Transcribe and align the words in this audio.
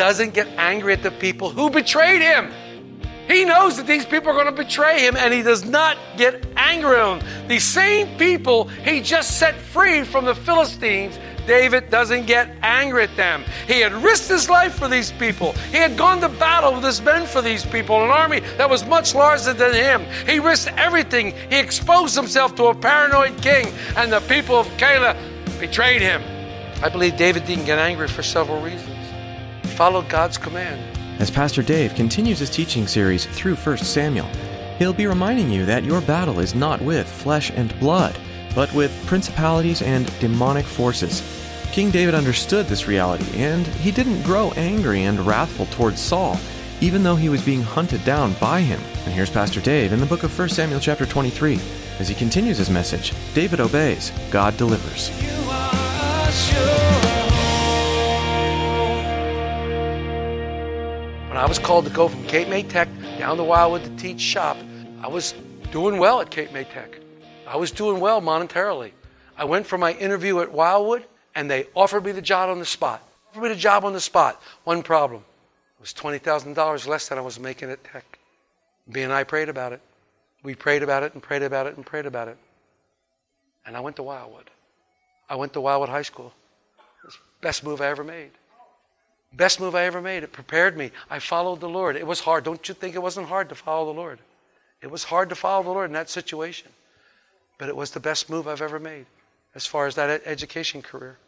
Doesn't 0.00 0.32
get 0.32 0.46
angry 0.56 0.94
at 0.94 1.02
the 1.02 1.10
people 1.10 1.50
who 1.50 1.68
betrayed 1.68 2.22
him. 2.22 2.50
He 3.28 3.44
knows 3.44 3.76
that 3.76 3.86
these 3.86 4.06
people 4.06 4.30
are 4.30 4.32
going 4.32 4.46
to 4.46 4.52
betray 4.64 5.06
him, 5.06 5.14
and 5.14 5.30
he 5.30 5.42
does 5.42 5.66
not 5.66 5.98
get 6.16 6.42
angry 6.56 6.96
at 6.96 7.20
them. 7.20 7.48
The 7.48 7.58
same 7.58 8.16
people 8.16 8.68
he 8.68 9.02
just 9.02 9.38
set 9.38 9.56
free 9.56 10.02
from 10.04 10.24
the 10.24 10.34
Philistines, 10.34 11.18
David 11.46 11.90
doesn't 11.90 12.24
get 12.24 12.48
angry 12.62 13.02
at 13.02 13.14
them. 13.18 13.44
He 13.66 13.80
had 13.80 13.92
risked 13.92 14.28
his 14.30 14.48
life 14.48 14.72
for 14.74 14.88
these 14.88 15.12
people. 15.12 15.52
He 15.70 15.76
had 15.76 15.98
gone 15.98 16.22
to 16.22 16.30
battle 16.30 16.72
with 16.72 16.84
his 16.84 17.02
men 17.02 17.26
for 17.26 17.42
these 17.42 17.66
people, 17.66 18.02
an 18.02 18.10
army 18.10 18.40
that 18.56 18.70
was 18.70 18.86
much 18.86 19.14
larger 19.14 19.52
than 19.52 19.74
him. 19.74 20.06
He 20.26 20.38
risked 20.38 20.72
everything. 20.78 21.34
He 21.50 21.58
exposed 21.58 22.16
himself 22.16 22.54
to 22.54 22.68
a 22.68 22.74
paranoid 22.74 23.42
king, 23.42 23.66
and 23.98 24.10
the 24.10 24.20
people 24.20 24.56
of 24.56 24.66
Keilah 24.78 25.14
betrayed 25.60 26.00
him. 26.00 26.22
I 26.82 26.88
believe 26.88 27.18
David 27.18 27.44
didn't 27.44 27.66
get 27.66 27.78
angry 27.78 28.08
for 28.08 28.22
several 28.22 28.62
reasons. 28.62 28.89
He 29.80 29.82
followed 29.82 30.10
God's 30.10 30.36
command. 30.36 30.78
As 31.18 31.30
Pastor 31.30 31.62
Dave 31.62 31.94
continues 31.94 32.40
his 32.40 32.50
teaching 32.50 32.86
series 32.86 33.24
through 33.24 33.56
1 33.56 33.78
Samuel, 33.78 34.28
he'll 34.78 34.92
be 34.92 35.06
reminding 35.06 35.50
you 35.50 35.64
that 35.64 35.84
your 35.84 36.02
battle 36.02 36.38
is 36.38 36.54
not 36.54 36.82
with 36.82 37.10
flesh 37.10 37.48
and 37.48 37.72
blood, 37.80 38.14
but 38.54 38.70
with 38.74 38.92
principalities 39.06 39.80
and 39.80 40.12
demonic 40.20 40.66
forces. 40.66 41.22
King 41.72 41.90
David 41.90 42.14
understood 42.14 42.66
this 42.66 42.86
reality, 42.86 43.24
and 43.40 43.66
he 43.66 43.90
didn't 43.90 44.22
grow 44.22 44.52
angry 44.52 45.04
and 45.04 45.18
wrathful 45.26 45.64
towards 45.64 45.98
Saul, 45.98 46.38
even 46.82 47.02
though 47.02 47.16
he 47.16 47.30
was 47.30 47.42
being 47.42 47.62
hunted 47.62 48.04
down 48.04 48.34
by 48.34 48.60
him. 48.60 48.82
And 49.06 49.14
here's 49.14 49.30
Pastor 49.30 49.62
Dave 49.62 49.94
in 49.94 50.00
the 50.00 50.04
book 50.04 50.24
of 50.24 50.38
1 50.38 50.50
Samuel 50.50 50.80
chapter 50.80 51.06
23. 51.06 51.58
As 51.98 52.06
he 52.06 52.14
continues 52.14 52.58
his 52.58 52.68
message, 52.68 53.14
David 53.32 53.60
obeys, 53.60 54.12
God 54.30 54.58
delivers. 54.58 55.08
I 61.40 61.46
was 61.46 61.58
called 61.58 61.86
to 61.86 61.90
go 61.90 62.06
from 62.06 62.22
Cape 62.26 62.48
May 62.48 62.62
Tech 62.62 62.86
down 63.18 63.38
to 63.38 63.44
Wildwood 63.44 63.82
to 63.84 63.96
teach 63.96 64.20
shop, 64.20 64.58
I 65.00 65.08
was 65.08 65.32
doing 65.72 65.96
well 65.96 66.20
at 66.20 66.30
Cape 66.30 66.52
May 66.52 66.64
Tech. 66.64 67.00
I 67.46 67.56
was 67.56 67.70
doing 67.70 67.98
well 67.98 68.20
monetarily. 68.20 68.90
I 69.38 69.44
went 69.44 69.66
for 69.66 69.78
my 69.78 69.94
interview 69.94 70.40
at 70.40 70.52
Wildwood, 70.52 71.06
and 71.34 71.50
they 71.50 71.66
offered 71.74 72.04
me 72.04 72.12
the 72.12 72.20
job 72.20 72.50
on 72.50 72.58
the 72.58 72.66
spot. 72.66 73.02
Offered 73.30 73.44
me 73.44 73.48
the 73.48 73.54
job 73.54 73.86
on 73.86 73.94
the 73.94 74.02
spot. 74.02 74.42
One 74.64 74.82
problem. 74.82 75.24
It 75.78 75.80
was 75.80 75.94
$20,000 75.94 76.86
less 76.86 77.08
than 77.08 77.16
I 77.16 77.22
was 77.22 77.40
making 77.40 77.70
at 77.70 77.82
Tech. 77.84 78.18
B 78.90 79.00
and 79.00 79.10
I 79.10 79.24
prayed 79.24 79.48
about 79.48 79.72
it. 79.72 79.80
We 80.42 80.54
prayed 80.54 80.82
about 80.82 81.04
it 81.04 81.14
and 81.14 81.22
prayed 81.22 81.42
about 81.42 81.66
it 81.66 81.74
and 81.74 81.86
prayed 81.86 82.04
about 82.04 82.28
it. 82.28 82.36
And 83.64 83.78
I 83.78 83.80
went 83.80 83.96
to 83.96 84.02
Wildwood. 84.02 84.50
I 85.30 85.36
went 85.36 85.54
to 85.54 85.62
Wildwood 85.62 85.88
High 85.88 86.02
School. 86.02 86.34
It 87.02 87.06
was 87.06 87.14
the 87.14 87.20
best 87.40 87.64
move 87.64 87.80
I 87.80 87.86
ever 87.86 88.04
made. 88.04 88.32
Best 89.32 89.60
move 89.60 89.74
I 89.74 89.84
ever 89.84 90.00
made. 90.00 90.22
It 90.22 90.32
prepared 90.32 90.76
me. 90.76 90.90
I 91.08 91.18
followed 91.18 91.60
the 91.60 91.68
Lord. 91.68 91.96
It 91.96 92.06
was 92.06 92.20
hard. 92.20 92.44
Don't 92.44 92.68
you 92.68 92.74
think 92.74 92.94
it 92.94 93.02
wasn't 93.02 93.28
hard 93.28 93.48
to 93.50 93.54
follow 93.54 93.86
the 93.92 93.98
Lord? 93.98 94.18
It 94.82 94.90
was 94.90 95.04
hard 95.04 95.28
to 95.28 95.34
follow 95.34 95.62
the 95.62 95.70
Lord 95.70 95.90
in 95.90 95.94
that 95.94 96.10
situation. 96.10 96.68
But 97.58 97.68
it 97.68 97.76
was 97.76 97.92
the 97.92 98.00
best 98.00 98.28
move 98.28 98.48
I've 98.48 98.62
ever 98.62 98.80
made 98.80 99.06
as 99.54 99.66
far 99.66 99.86
as 99.86 99.94
that 99.96 100.22
education 100.24 100.82
career. 100.82 101.18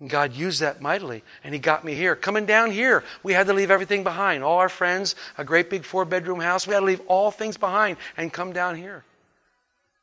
And 0.00 0.10
God 0.10 0.32
used 0.32 0.60
that 0.60 0.80
mightily, 0.80 1.24
and 1.42 1.54
He 1.54 1.58
got 1.58 1.84
me 1.84 1.94
here. 1.94 2.14
Coming 2.14 2.46
down 2.46 2.70
here, 2.70 3.02
we 3.22 3.32
had 3.32 3.46
to 3.46 3.52
leave 3.52 3.70
everything 3.70 4.04
behind. 4.04 4.44
All 4.44 4.58
our 4.58 4.68
friends, 4.68 5.16
a 5.36 5.44
great 5.44 5.70
big 5.70 5.84
four 5.84 6.04
bedroom 6.04 6.40
house. 6.40 6.66
We 6.66 6.74
had 6.74 6.80
to 6.80 6.86
leave 6.86 7.02
all 7.08 7.30
things 7.30 7.56
behind 7.56 7.96
and 8.16 8.32
come 8.32 8.52
down 8.52 8.76
here. 8.76 9.04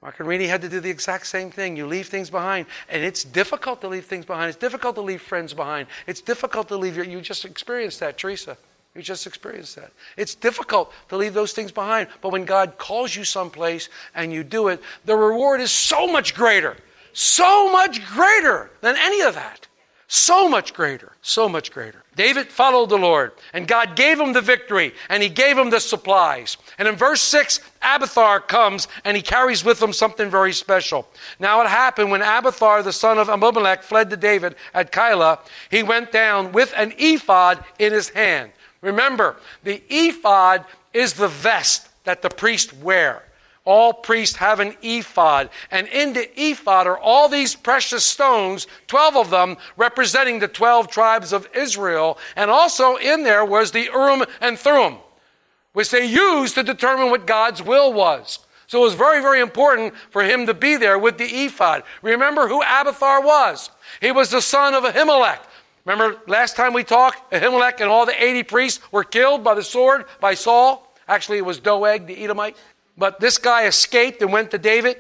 Mark 0.06 0.20
and 0.20 0.42
had 0.44 0.62
to 0.62 0.70
do 0.70 0.80
the 0.80 0.90
exact 0.92 1.26
same 1.26 1.50
thing. 1.50 1.76
You 1.76 1.88
leave 1.88 2.06
things 2.06 2.30
behind, 2.30 2.68
and 2.90 3.04
it's 3.04 3.24
difficult 3.24 3.82
to 3.82 3.88
leave 3.88 4.06
things 4.06 4.24
behind. 4.24 4.50
It's 4.50 4.58
difficult 4.58 4.94
to 4.98 5.02
leave 5.02 5.20
friends 5.20 5.52
behind. 5.52 5.88
It's 6.06 6.22
difficult 6.22 6.68
to 6.68 6.78
leave 6.78 6.96
your. 6.96 7.06
You 7.06 7.22
just 7.22 7.44
experienced 7.44 8.02
that, 8.02 8.16
Teresa. 8.16 8.56
You 8.94 9.02
just 9.02 9.26
experienced 9.26 9.78
that. 9.78 9.92
It's 10.16 10.36
difficult 10.36 10.94
to 11.10 11.18
leave 11.18 11.34
those 11.34 11.54
things 11.54 11.72
behind, 11.72 12.08
but 12.22 12.32
when 12.32 12.46
God 12.46 12.78
calls 12.78 13.16
you 13.16 13.24
someplace 13.24 13.90
and 14.14 14.32
you 14.32 14.44
do 14.44 14.68
it, 14.68 14.80
the 15.06 15.16
reward 15.16 15.60
is 15.60 15.72
so 15.72 16.06
much 16.06 16.36
greater, 16.36 16.78
so 17.12 17.72
much 17.72 18.06
greater 18.06 18.70
than 18.82 18.96
any 19.00 19.22
of 19.22 19.34
that. 19.34 19.68
So 20.08 20.48
much 20.48 20.74
greater, 20.74 21.12
so 21.24 21.50
much 21.50 21.72
greater. 21.72 22.04
David 22.16 22.48
followed 22.48 22.90
the 22.90 22.98
Lord, 22.98 23.32
and 23.54 23.68
God 23.68 23.96
gave 23.96 24.20
him 24.20 24.34
the 24.34 24.42
victory, 24.42 24.94
and 25.10 25.24
he 25.24 25.30
gave 25.30 25.58
him 25.58 25.72
the 25.72 25.80
supplies. 25.80 26.58
And 26.78 26.88
in 26.88 26.96
verse 26.96 27.22
6, 27.22 27.60
Abiathar 27.82 28.42
comes, 28.42 28.88
and 29.04 29.18
he 29.18 29.24
carries 29.24 29.66
with 29.66 29.82
him 29.82 29.92
something 29.92 30.30
very 30.30 30.54
special. 30.54 31.08
Now 31.40 31.62
it 31.62 31.68
happened 31.68 32.12
when 32.12 32.22
Abiathar, 32.22 32.84
the 32.84 32.94
son 32.94 33.18
of 33.18 33.30
Abimelech, 33.30 33.82
fled 33.82 34.12
to 34.12 34.18
David 34.18 34.56
at 34.76 34.92
Keilah, 34.92 35.40
he 35.72 35.82
went 35.82 36.12
down 36.12 36.52
with 36.52 36.72
an 36.78 36.94
ephod 37.00 37.64
in 37.80 37.92
his 37.92 38.10
hand. 38.10 38.52
Remember, 38.82 39.38
the 39.64 39.82
ephod 39.90 40.66
is 40.94 41.14
the 41.14 41.28
vest 41.28 41.90
that 42.04 42.22
the 42.22 42.30
priest 42.30 42.74
wear. 42.78 43.24
All 43.66 43.94
priests 43.94 44.36
have 44.36 44.60
an 44.60 44.76
ephod, 44.84 45.50
and 45.72 45.88
in 45.88 46.14
the 46.14 46.30
ephod 46.40 46.86
are 46.86 47.00
all 47.00 47.28
these 47.28 47.56
precious 47.56 48.06
stones, 48.06 48.68
12 48.86 49.16
of 49.16 49.30
them 49.32 49.58
representing 49.76 50.38
the 50.38 50.48
12 50.48 50.88
tribes 50.88 51.34
of 51.34 51.50
Israel, 51.56 52.20
and 52.36 52.52
also 52.52 52.96
in 52.98 53.24
there 53.24 53.44
was 53.44 53.72
the 53.72 53.86
Urim 53.86 54.24
and 54.40 54.60
Thummim, 54.60 55.00
which 55.74 55.90
they 55.90 56.06
used 56.06 56.54
to 56.56 56.64
determine 56.64 57.10
what 57.10 57.26
God's 57.26 57.64
will 57.64 57.92
was. 57.92 58.38
So 58.68 58.82
it 58.82 58.84
was 58.84 58.94
very, 58.94 59.20
very 59.22 59.42
important 59.42 59.96
for 60.12 60.24
him 60.24 60.46
to 60.46 60.54
be 60.54 60.76
there 60.76 61.00
with 61.00 61.18
the 61.18 61.26
ephod. 61.26 61.84
Remember 62.04 62.48
who 62.48 62.62
Abiathar 62.62 63.24
was? 63.24 63.72
He 64.00 64.12
was 64.12 64.30
the 64.30 64.42
son 64.42 64.76
of 64.76 64.84
Ahimelech. 64.84 65.40
Remember 65.86 66.20
last 66.28 66.56
time 66.56 66.74
we 66.74 66.84
talked, 66.84 67.32
Ahimelech 67.32 67.80
and 67.80 67.90
all 67.90 68.06
the 68.06 68.24
80 68.24 68.44
priests 68.44 68.92
were 68.92 69.04
killed 69.04 69.44
by 69.44 69.56
the 69.56 69.64
sword 69.64 70.06
by 70.20 70.36
Saul. 70.36 70.92
Actually, 71.08 71.38
it 71.38 71.46
was 71.46 71.60
Doeg, 71.60 72.08
the 72.08 72.24
Edomite. 72.24 72.58
But 72.98 73.20
this 73.20 73.38
guy 73.38 73.66
escaped 73.66 74.22
and 74.22 74.32
went 74.32 74.52
to 74.52 74.58
David. 74.58 74.98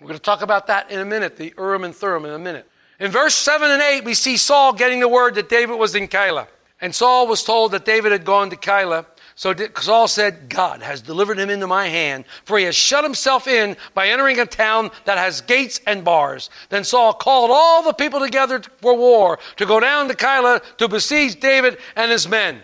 We're 0.00 0.08
going 0.08 0.18
to 0.18 0.22
talk 0.22 0.42
about 0.42 0.66
that 0.68 0.90
in 0.90 1.00
a 1.00 1.04
minute, 1.04 1.36
the 1.36 1.52
Urim 1.56 1.84
and 1.84 1.94
Thummim 1.94 2.26
in 2.26 2.32
a 2.32 2.38
minute. 2.38 2.66
In 2.98 3.10
verse 3.10 3.34
7 3.34 3.70
and 3.70 3.80
8, 3.80 4.04
we 4.04 4.14
see 4.14 4.36
Saul 4.36 4.72
getting 4.72 5.00
the 5.00 5.08
word 5.08 5.34
that 5.36 5.48
David 5.48 5.78
was 5.78 5.94
in 5.94 6.08
Keilah. 6.08 6.46
And 6.80 6.94
Saul 6.94 7.26
was 7.26 7.42
told 7.42 7.72
that 7.72 7.84
David 7.84 8.12
had 8.12 8.24
gone 8.24 8.50
to 8.50 8.56
Keilah. 8.56 9.06
So 9.34 9.54
Saul 9.78 10.06
said, 10.06 10.50
God 10.50 10.82
has 10.82 11.00
delivered 11.00 11.38
him 11.38 11.48
into 11.48 11.66
my 11.66 11.86
hand, 11.86 12.24
for 12.44 12.58
he 12.58 12.64
has 12.66 12.76
shut 12.76 13.04
himself 13.04 13.46
in 13.46 13.76
by 13.94 14.08
entering 14.08 14.38
a 14.38 14.44
town 14.44 14.90
that 15.06 15.16
has 15.16 15.40
gates 15.40 15.80
and 15.86 16.04
bars. 16.04 16.50
Then 16.68 16.84
Saul 16.84 17.14
called 17.14 17.50
all 17.50 17.82
the 17.82 17.94
people 17.94 18.20
together 18.20 18.60
for 18.82 18.94
war 18.94 19.38
to 19.56 19.64
go 19.64 19.80
down 19.80 20.08
to 20.08 20.14
Keilah 20.14 20.62
to 20.76 20.88
besiege 20.88 21.40
David 21.40 21.78
and 21.96 22.10
his 22.10 22.28
men. 22.28 22.60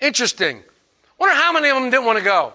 Interesting. 0.00 0.62
Wonder 1.18 1.34
how 1.34 1.52
many 1.52 1.68
of 1.70 1.74
them 1.74 1.90
didn't 1.90 2.06
want 2.06 2.18
to 2.18 2.24
go. 2.24 2.52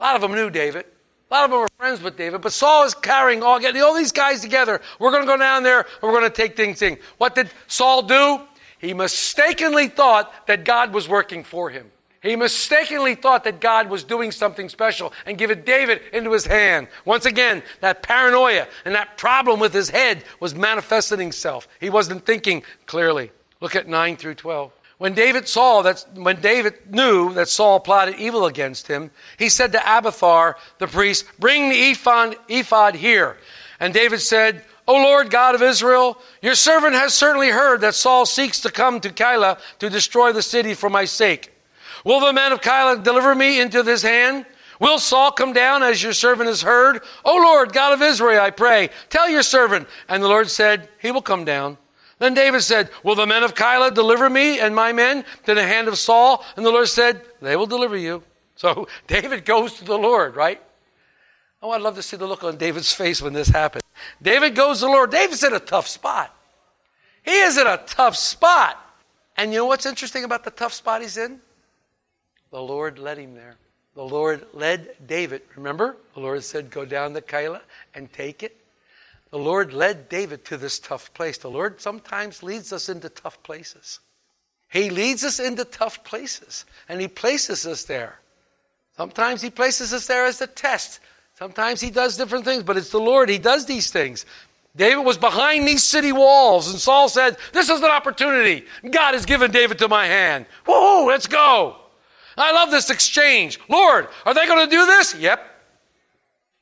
A 0.00 0.04
lot 0.04 0.14
of 0.16 0.22
them 0.22 0.32
knew 0.32 0.50
David. 0.50 0.86
A 1.30 1.34
lot 1.34 1.44
of 1.44 1.50
them 1.50 1.60
were 1.60 1.68
friends 1.76 2.02
with 2.02 2.16
David, 2.16 2.40
but 2.40 2.52
Saul 2.52 2.84
is 2.84 2.94
carrying 2.94 3.42
all, 3.42 3.60
getting 3.60 3.82
all 3.82 3.94
these 3.94 4.10
guys 4.10 4.40
together. 4.40 4.80
We're 4.98 5.12
going 5.12 5.22
to 5.22 5.28
go 5.28 5.36
down 5.36 5.62
there 5.62 5.80
and 5.80 6.02
we're 6.02 6.18
going 6.18 6.24
to 6.24 6.30
take 6.30 6.56
things 6.56 6.82
in. 6.82 6.98
What 7.18 7.34
did 7.34 7.50
Saul 7.68 8.02
do? 8.02 8.40
He 8.78 8.94
mistakenly 8.94 9.88
thought 9.88 10.46
that 10.46 10.64
God 10.64 10.92
was 10.92 11.08
working 11.08 11.44
for 11.44 11.70
him. 11.70 11.90
He 12.22 12.34
mistakenly 12.34 13.14
thought 13.14 13.44
that 13.44 13.60
God 13.60 13.88
was 13.88 14.04
doing 14.04 14.32
something 14.32 14.68
special 14.68 15.12
and 15.24 15.38
given 15.38 15.62
David 15.64 16.02
into 16.12 16.32
his 16.32 16.44
hand. 16.44 16.88
Once 17.04 17.24
again, 17.24 17.62
that 17.80 18.02
paranoia 18.02 18.66
and 18.84 18.94
that 18.94 19.16
problem 19.16 19.60
with 19.60 19.72
his 19.72 19.88
head 19.88 20.24
was 20.38 20.54
manifesting 20.54 21.28
itself. 21.28 21.68
He 21.78 21.88
wasn't 21.90 22.26
thinking 22.26 22.62
clearly. 22.86 23.30
Look 23.60 23.76
at 23.76 23.88
9 23.88 24.16
through 24.16 24.34
12. 24.34 24.72
When 25.00 25.14
David 25.14 25.48
saw 25.48 25.80
that, 25.80 26.04
when 26.12 26.42
David 26.42 26.74
knew 26.90 27.32
that 27.32 27.48
Saul 27.48 27.80
plotted 27.80 28.16
evil 28.16 28.44
against 28.44 28.86
him, 28.86 29.10
he 29.38 29.48
said 29.48 29.72
to 29.72 29.80
Abiathar, 29.80 30.58
the 30.76 30.86
priest, 30.86 31.24
Bring 31.38 31.70
the 31.70 31.92
ephod, 31.92 32.36
ephod 32.48 32.96
here. 32.96 33.38
And 33.80 33.94
David 33.94 34.20
said, 34.20 34.62
O 34.86 34.92
Lord 34.92 35.30
God 35.30 35.54
of 35.54 35.62
Israel, 35.62 36.18
your 36.42 36.54
servant 36.54 36.92
has 36.96 37.14
certainly 37.14 37.48
heard 37.48 37.80
that 37.80 37.94
Saul 37.94 38.26
seeks 38.26 38.60
to 38.60 38.70
come 38.70 39.00
to 39.00 39.08
Keilah 39.08 39.58
to 39.78 39.88
destroy 39.88 40.34
the 40.34 40.42
city 40.42 40.74
for 40.74 40.90
my 40.90 41.06
sake. 41.06 41.50
Will 42.04 42.20
the 42.20 42.34
men 42.34 42.52
of 42.52 42.60
Keilah 42.60 43.02
deliver 43.02 43.34
me 43.34 43.58
into 43.58 43.82
his 43.82 44.02
hand? 44.02 44.44
Will 44.80 44.98
Saul 44.98 45.32
come 45.32 45.54
down 45.54 45.82
as 45.82 46.02
your 46.02 46.12
servant 46.12 46.48
has 46.48 46.60
heard? 46.60 47.00
O 47.24 47.36
Lord, 47.36 47.72
God 47.72 47.94
of 47.94 48.02
Israel, 48.02 48.42
I 48.42 48.50
pray, 48.50 48.90
tell 49.08 49.30
your 49.30 49.42
servant. 49.42 49.88
And 50.10 50.22
the 50.22 50.28
Lord 50.28 50.50
said, 50.50 50.90
He 50.98 51.10
will 51.10 51.22
come 51.22 51.46
down. 51.46 51.78
Then 52.20 52.34
David 52.34 52.60
said, 52.60 52.90
Will 53.02 53.14
the 53.14 53.26
men 53.26 53.42
of 53.42 53.54
Keilah 53.54 53.94
deliver 53.94 54.30
me 54.30 54.60
and 54.60 54.74
my 54.74 54.92
men 54.92 55.24
to 55.46 55.54
the 55.54 55.64
hand 55.64 55.88
of 55.88 55.98
Saul? 55.98 56.44
And 56.54 56.64
the 56.64 56.70
Lord 56.70 56.86
said, 56.86 57.22
They 57.40 57.56
will 57.56 57.66
deliver 57.66 57.96
you. 57.96 58.22
So 58.56 58.86
David 59.08 59.44
goes 59.44 59.72
to 59.74 59.84
the 59.84 59.98
Lord, 59.98 60.36
right? 60.36 60.62
Oh, 61.62 61.70
I'd 61.70 61.80
love 61.80 61.96
to 61.96 62.02
see 62.02 62.18
the 62.18 62.26
look 62.26 62.44
on 62.44 62.58
David's 62.58 62.92
face 62.92 63.20
when 63.20 63.32
this 63.32 63.48
happened. 63.48 63.82
David 64.22 64.54
goes 64.54 64.78
to 64.80 64.84
the 64.84 64.90
Lord. 64.90 65.10
David's 65.10 65.42
in 65.42 65.54
a 65.54 65.60
tough 65.60 65.88
spot. 65.88 66.34
He 67.22 67.32
is 67.32 67.56
in 67.56 67.66
a 67.66 67.78
tough 67.86 68.16
spot. 68.16 68.78
And 69.36 69.52
you 69.52 69.58
know 69.58 69.66
what's 69.66 69.86
interesting 69.86 70.24
about 70.24 70.44
the 70.44 70.50
tough 70.50 70.74
spot 70.74 71.00
he's 71.00 71.16
in? 71.16 71.40
The 72.50 72.60
Lord 72.60 72.98
led 72.98 73.16
him 73.16 73.34
there. 73.34 73.56
The 73.94 74.04
Lord 74.04 74.46
led 74.52 74.94
David. 75.06 75.42
Remember? 75.56 75.96
The 76.14 76.20
Lord 76.20 76.44
said, 76.44 76.70
Go 76.70 76.84
down 76.84 77.14
to 77.14 77.22
Keilah 77.22 77.62
and 77.94 78.12
take 78.12 78.42
it. 78.42 78.59
The 79.30 79.38
Lord 79.38 79.72
led 79.72 80.08
David 80.08 80.44
to 80.46 80.56
this 80.56 80.78
tough 80.78 81.12
place. 81.14 81.38
The 81.38 81.50
Lord 81.50 81.80
sometimes 81.80 82.42
leads 82.42 82.72
us 82.72 82.88
into 82.88 83.08
tough 83.08 83.42
places. 83.42 84.00
He 84.68 84.90
leads 84.90 85.24
us 85.24 85.40
into 85.40 85.64
tough 85.64 86.02
places 86.04 86.64
and 86.88 87.00
He 87.00 87.08
places 87.08 87.66
us 87.66 87.84
there. 87.84 88.18
Sometimes 88.96 89.40
He 89.40 89.50
places 89.50 89.92
us 89.92 90.06
there 90.06 90.26
as 90.26 90.40
a 90.40 90.46
test. 90.46 91.00
Sometimes 91.38 91.80
He 91.80 91.90
does 91.90 92.16
different 92.16 92.44
things, 92.44 92.62
but 92.62 92.76
it's 92.76 92.90
the 92.90 92.98
Lord. 92.98 93.28
He 93.28 93.38
does 93.38 93.66
these 93.66 93.90
things. 93.90 94.26
David 94.76 95.02
was 95.02 95.18
behind 95.18 95.66
these 95.66 95.82
city 95.82 96.12
walls, 96.12 96.70
and 96.70 96.78
Saul 96.78 97.08
said, 97.08 97.36
This 97.52 97.68
is 97.68 97.80
an 97.80 97.90
opportunity. 97.90 98.64
God 98.88 99.14
has 99.14 99.26
given 99.26 99.50
David 99.50 99.78
to 99.78 99.88
my 99.88 100.06
hand. 100.06 100.46
Whoa, 100.64 101.06
let's 101.06 101.26
go. 101.26 101.76
I 102.36 102.52
love 102.52 102.70
this 102.70 102.90
exchange. 102.90 103.58
Lord, 103.68 104.06
are 104.24 104.34
they 104.34 104.46
going 104.46 104.68
to 104.68 104.70
do 104.70 104.86
this? 104.86 105.14
Yep. 105.16 105.40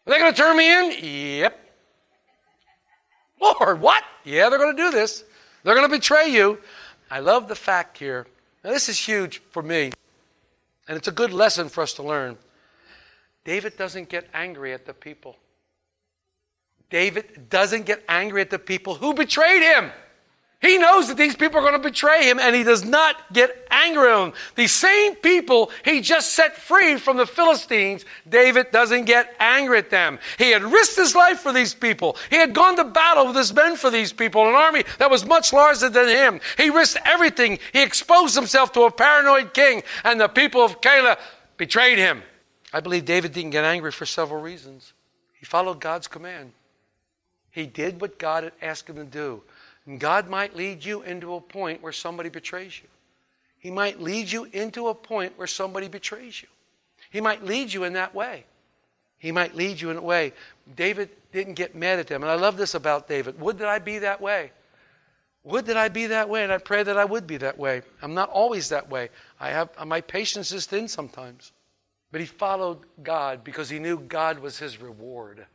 Are 0.06 0.12
they 0.12 0.19
going 0.19 0.32
to 0.32 0.37
turn 0.37 0.56
me 0.56 0.73
in? 0.73 1.38
Yep. 1.41 1.68
Lord, 3.40 3.81
what? 3.81 4.05
Yeah, 4.25 4.49
they're 4.49 4.58
going 4.58 4.76
to 4.76 4.82
do 4.82 4.90
this. 4.90 5.25
They're 5.62 5.75
going 5.75 5.88
to 5.88 5.96
betray 5.96 6.29
you. 6.29 6.58
I 7.11 7.20
love 7.20 7.49
the 7.49 7.55
fact 7.55 7.99
here. 7.99 8.26
Now, 8.64 8.70
this 8.70 8.88
is 8.88 8.99
huge 8.99 9.40
for 9.50 9.62
me, 9.62 9.93
and 10.88 10.96
it's 10.96 11.08
a 11.08 11.12
good 11.12 11.32
lesson 11.32 11.69
for 11.69 11.82
us 11.82 11.94
to 11.94 12.02
learn. 12.02 12.37
David 13.44 13.76
doesn't 13.76 14.08
get 14.08 14.29
angry 14.35 14.73
at 14.73 14.85
the 14.85 14.93
people. 14.93 15.37
David 16.90 17.49
doesn't 17.50 17.87
get 17.87 18.02
angry 18.08 18.40
at 18.40 18.50
the 18.50 18.58
people 18.58 18.94
who 18.94 19.14
betrayed 19.14 19.62
him. 19.62 19.91
He 20.60 20.76
knows 20.76 21.06
that 21.06 21.16
these 21.16 21.37
people 21.37 21.58
are 21.58 21.62
going 21.62 21.81
to 21.81 21.88
betray 21.88 22.28
him 22.28 22.40
and 22.40 22.55
he 22.55 22.64
does 22.64 22.84
not 22.84 23.32
get 23.32 23.69
angry 23.70 24.10
at 24.10 24.16
them. 24.16 24.32
These 24.56 24.72
same 24.72 25.14
people 25.14 25.70
he 25.84 26.00
just 26.00 26.32
set 26.32 26.56
free 26.56 26.96
from 26.96 27.16
the 27.16 27.26
Philistines, 27.26 28.05
David 28.28 28.72
doesn't 28.72 29.05
get 29.05 29.32
angry 29.38 29.78
at 29.78 29.90
them. 29.90 30.19
He 30.37 30.50
had 30.50 30.64
risked 30.64 30.96
his 30.96 31.14
life 31.14 31.38
for 31.38 31.52
these 31.52 31.75
people. 31.75 32.16
He 32.28 32.37
had 32.37 32.55
gone 32.55 32.75
to 32.76 32.84
battle 32.84 33.28
with 33.28 33.37
his 33.37 33.55
men 33.55 33.76
for 33.76 33.88
these 33.88 34.12
people, 34.12 34.49
an 34.49 34.55
army 34.55 34.82
that 34.99 35.12
was 35.12 35.25
much 35.25 35.52
larger 35.52 35.88
than 35.88 36.08
him. 36.08 36.40
He 36.56 36.70
risked 36.70 36.99
everything. 37.05 37.60
He 37.72 37.82
exposed 37.82 38.34
himself 38.34 38.72
to 38.72 38.82
a 38.82 38.90
paranoid 38.90 39.55
king 39.55 39.84
and 40.02 40.20
the 40.20 40.28
people 40.28 40.64
of 40.64 40.81
Keilah 40.81 41.19
betrayed 41.56 41.99
him. 41.99 42.25
I 42.72 42.81
believe 42.81 43.05
David 43.05 43.32
didn't 43.32 43.50
get 43.50 43.64
angry 43.64 43.93
for 43.93 44.06
several 44.06 44.40
reasons. 44.40 44.93
He 45.34 45.46
followed 45.46 45.81
God's 45.81 46.08
command. 46.08 46.52
He 47.52 47.66
did 47.66 48.00
what 48.00 48.19
God 48.19 48.43
had 48.43 48.52
asked 48.60 48.88
him 48.88 48.96
to 48.96 49.05
do. 49.05 49.43
And 49.88 49.99
God 49.99 50.29
might 50.29 50.55
lead 50.55 50.85
you 50.85 51.00
into 51.00 51.35
a 51.35 51.40
point 51.40 51.82
where 51.82 51.93
somebody 51.93 52.29
betrays 52.29 52.79
you. 52.79 52.88
He 53.58 53.70
might 53.70 53.99
lead 53.99 54.31
you 54.31 54.44
into 54.44 54.88
a 54.88 54.94
point 54.94 55.32
where 55.38 55.46
somebody 55.46 55.88
betrays 55.88 56.43
you. 56.43 56.49
He 57.11 57.23
might 57.23 57.43
lead 57.43 57.73
you 57.73 57.85
in 57.85 57.94
that 57.94 58.14
way. 58.14 58.44
He 59.17 59.32
might 59.32 59.56
lead 59.56 59.81
you 59.81 59.88
in 59.88 59.96
a 59.96 60.02
way. 60.02 60.35
David 60.76 61.08
didn't 61.32 61.55
get 61.55 61.75
mad 61.75 61.99
at 61.99 62.06
them. 62.06 62.23
And 62.23 62.31
I 62.31 62.35
love 62.35 62.58
this 62.58 62.75
about 62.75 63.08
David. 63.08 63.40
Would 63.40 63.58
that 63.58 63.69
I 63.69 63.79
be 63.79 63.99
that 64.00 64.20
way? 64.20 64.52
Would 65.44 65.64
that 65.67 65.79
I 65.79 65.88
be 65.88 66.06
that 66.08 66.29
way? 66.29 66.44
And 66.44 66.52
I 66.52 66.58
pray 66.58 66.82
that 66.82 66.99
I 66.99 67.06
would 67.06 67.26
be 67.26 67.38
that 67.38 67.56
way. 67.56 67.81
I'm 68.02 68.12
not 68.12 68.29
always 68.29 68.69
that 68.69 68.91
way. 68.91 69.08
I 69.41 69.49
have 69.49 69.70
my 69.87 70.02
patience 70.02 70.52
is 70.52 70.67
thin 70.67 70.87
sometimes. 70.87 71.52
But 72.12 72.20
he 72.20 72.26
followed 72.26 72.81
God 73.02 73.43
because 73.43 73.70
he 73.70 73.79
knew 73.79 73.99
God 73.99 74.38
was 74.38 74.58
his 74.58 74.82
reward. 74.82 75.46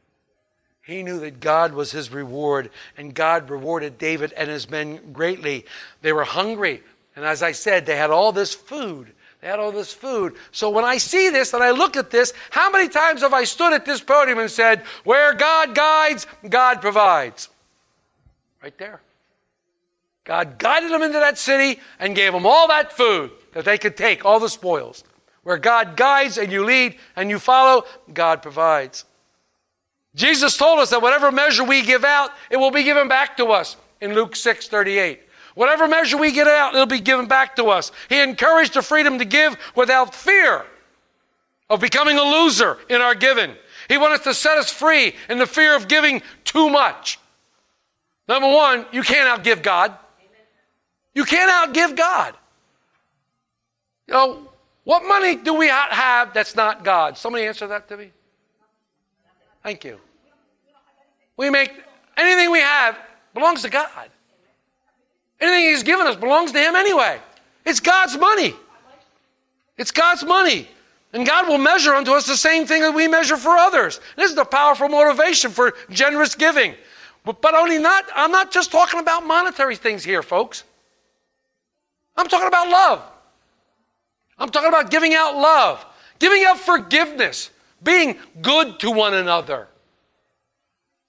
He 0.83 1.01
knew 1.01 1.19
that 1.21 1.39
God 1.39 1.74
was 1.74 1.91
his 1.91 2.12
reward, 2.12 2.69
and 2.97 3.13
God 3.13 3.50
rewarded 3.50 3.97
David 3.97 4.33
and 4.33 4.50
his 4.50 4.69
men 4.69 5.13
greatly. 5.13 5.65
They 6.01 6.12
were 6.12 6.25
hungry, 6.25 6.83
and 7.15 7.24
as 7.24 7.41
I 7.41 7.53
said, 7.53 7.85
they 7.85 7.95
had 7.95 8.12
all 8.12 8.33
this 8.33 8.53
food. 8.53 9.13
They 9.39 9.47
had 9.47 9.59
all 9.59 9.71
this 9.71 9.94
food. 9.94 10.35
So 10.51 10.69
when 10.69 10.83
I 10.83 10.97
see 10.97 11.30
this 11.30 11.53
and 11.53 11.63
I 11.63 11.71
look 11.71 11.95
at 11.95 12.12
this, 12.12 12.33
how 12.50 12.69
many 12.69 12.89
times 12.89 13.21
have 13.21 13.33
I 13.33 13.45
stood 13.45 13.74
at 13.74 13.85
this 13.85 14.01
podium 14.01 14.39
and 14.39 14.51
said, 14.51 14.81
Where 15.03 15.33
God 15.33 15.74
guides, 15.74 16.27
God 16.47 16.81
provides? 16.81 17.50
Right 18.62 18.77
there. 18.77 19.01
God 20.25 20.57
guided 20.57 20.91
them 20.91 21.01
into 21.01 21.19
that 21.19 21.38
city 21.38 21.81
and 22.00 22.15
gave 22.15 22.31
them 22.31 22.45
all 22.45 22.68
that 22.69 22.94
food 22.94 23.31
that 23.53 23.65
they 23.65 23.77
could 23.77 23.97
take, 23.97 24.24
all 24.24 24.39
the 24.39 24.50
spoils. 24.50 25.03
Where 25.44 25.57
God 25.57 25.97
guides 25.97 26.38
and 26.38 26.51
you 26.51 26.63
lead 26.63 26.95
and 27.15 27.29
you 27.29 27.39
follow, 27.39 27.86
God 28.13 28.41
provides. 28.41 29.03
Jesus 30.15 30.57
told 30.57 30.80
us 30.80 30.92
that 30.92 31.01
whatever 31.01 31.31
measure 31.31 31.63
we 31.63 31.81
give 31.81 32.04
out, 32.04 32.31
it 32.50 32.57
will 32.57 32.71
be 32.71 32.83
given 32.83 33.07
back 33.07 33.38
to 33.38 33.48
us 33.48 33.77
in 34.01 34.13
Luke 34.13 34.36
6 34.36 34.68
38. 34.68 35.19
Whatever 35.56 35.88
measure 35.88 36.18
we 36.18 36.31
get 36.31 36.48
out, 36.48 36.74
it'll 36.74 36.86
be 36.86 37.00
given 37.00 37.27
back 37.27 37.56
to 37.57 37.65
us. 37.65 37.92
He 38.10 38.19
encouraged 38.19 38.74
the 38.74 38.81
freedom 38.81 39.19
to 39.19 39.25
give 39.25 39.56
without 39.75 40.15
fear 40.15 40.65
of 41.69 41.80
becoming 41.80 42.18
a 42.18 42.24
loser 42.24 42.77
in 42.89 43.01
our 43.01 43.15
giving. 43.15 43.56
He 43.88 43.98
wanted 43.98 44.24
to 44.24 44.33
set 44.33 44.57
us 44.57 44.71
free 44.71 45.13
in 45.30 45.38
the 45.38 45.45
fear 45.45 45.75
of 45.75 45.88
giving 45.88 46.21
too 46.44 46.69
much. 46.69 47.19
Number 48.27 48.48
one, 48.48 48.86
you 48.92 49.04
can't 49.04 49.44
outgive 49.44 49.62
God. 49.62 49.95
You 51.13 51.25
can't 51.25 51.51
outgive 51.51 51.95
God. 51.95 52.36
You 54.07 54.13
know, 54.13 54.50
what 54.83 55.04
money 55.04 55.36
do 55.36 55.54
we 55.54 55.68
have 55.68 56.33
that's 56.33 56.56
not 56.56 56.83
God? 56.83 57.18
Somebody 57.18 57.45
answer 57.45 57.68
that 57.68 57.88
to 57.89 57.98
me. 57.98 58.12
Thank 59.63 59.83
you. 59.83 60.00
We 61.38 61.50
make 61.50 61.71
anything 62.18 62.51
we 62.51 62.60
have 62.60 62.98
belongs 63.33 63.62
to 63.63 63.69
God. 63.69 64.10
Anything 65.39 65.69
He's 65.69 65.83
given 65.83 66.06
us 66.06 66.15
belongs 66.15 66.51
to 66.51 66.60
Him 66.60 66.75
anyway. 66.75 67.19
It's 67.65 67.80
God's 67.80 68.18
money. 68.18 68.54
It's 69.77 69.92
God's 69.92 70.24
money. 70.24 70.68
And 71.13 71.25
God 71.25 71.48
will 71.48 71.57
measure 71.57 71.94
unto 71.94 72.12
us 72.12 72.25
the 72.25 72.36
same 72.36 72.65
thing 72.65 72.81
that 72.81 72.94
we 72.94 73.07
measure 73.07 73.38
for 73.38 73.51
others. 73.51 74.00
This 74.15 74.31
is 74.31 74.36
the 74.36 74.45
powerful 74.45 74.89
motivation 74.89 75.51
for 75.51 75.74
generous 75.89 76.36
giving. 76.36 76.75
But, 77.24 77.41
but 77.41 77.53
only 77.53 77.77
not, 77.77 78.05
I'm 78.15 78.32
not 78.32 78.51
just 78.51 78.72
talking 78.72 79.00
about 79.00 79.25
monetary 79.25 79.75
things 79.75 80.03
here, 80.03 80.24
folks. 80.24 80.63
I'm 82.17 82.27
talking 82.27 82.48
about 82.48 82.70
love. 82.70 83.03
I'm 84.38 84.50
talking 84.50 84.70
about 84.70 84.91
giving 84.91 85.13
out 85.13 85.36
love, 85.36 85.86
giving 86.20 86.43
out 86.46 86.60
forgiveness, 86.60 87.51
being 87.83 88.17
good 88.41 88.79
to 88.79 88.91
one 88.91 89.13
another. 89.13 89.67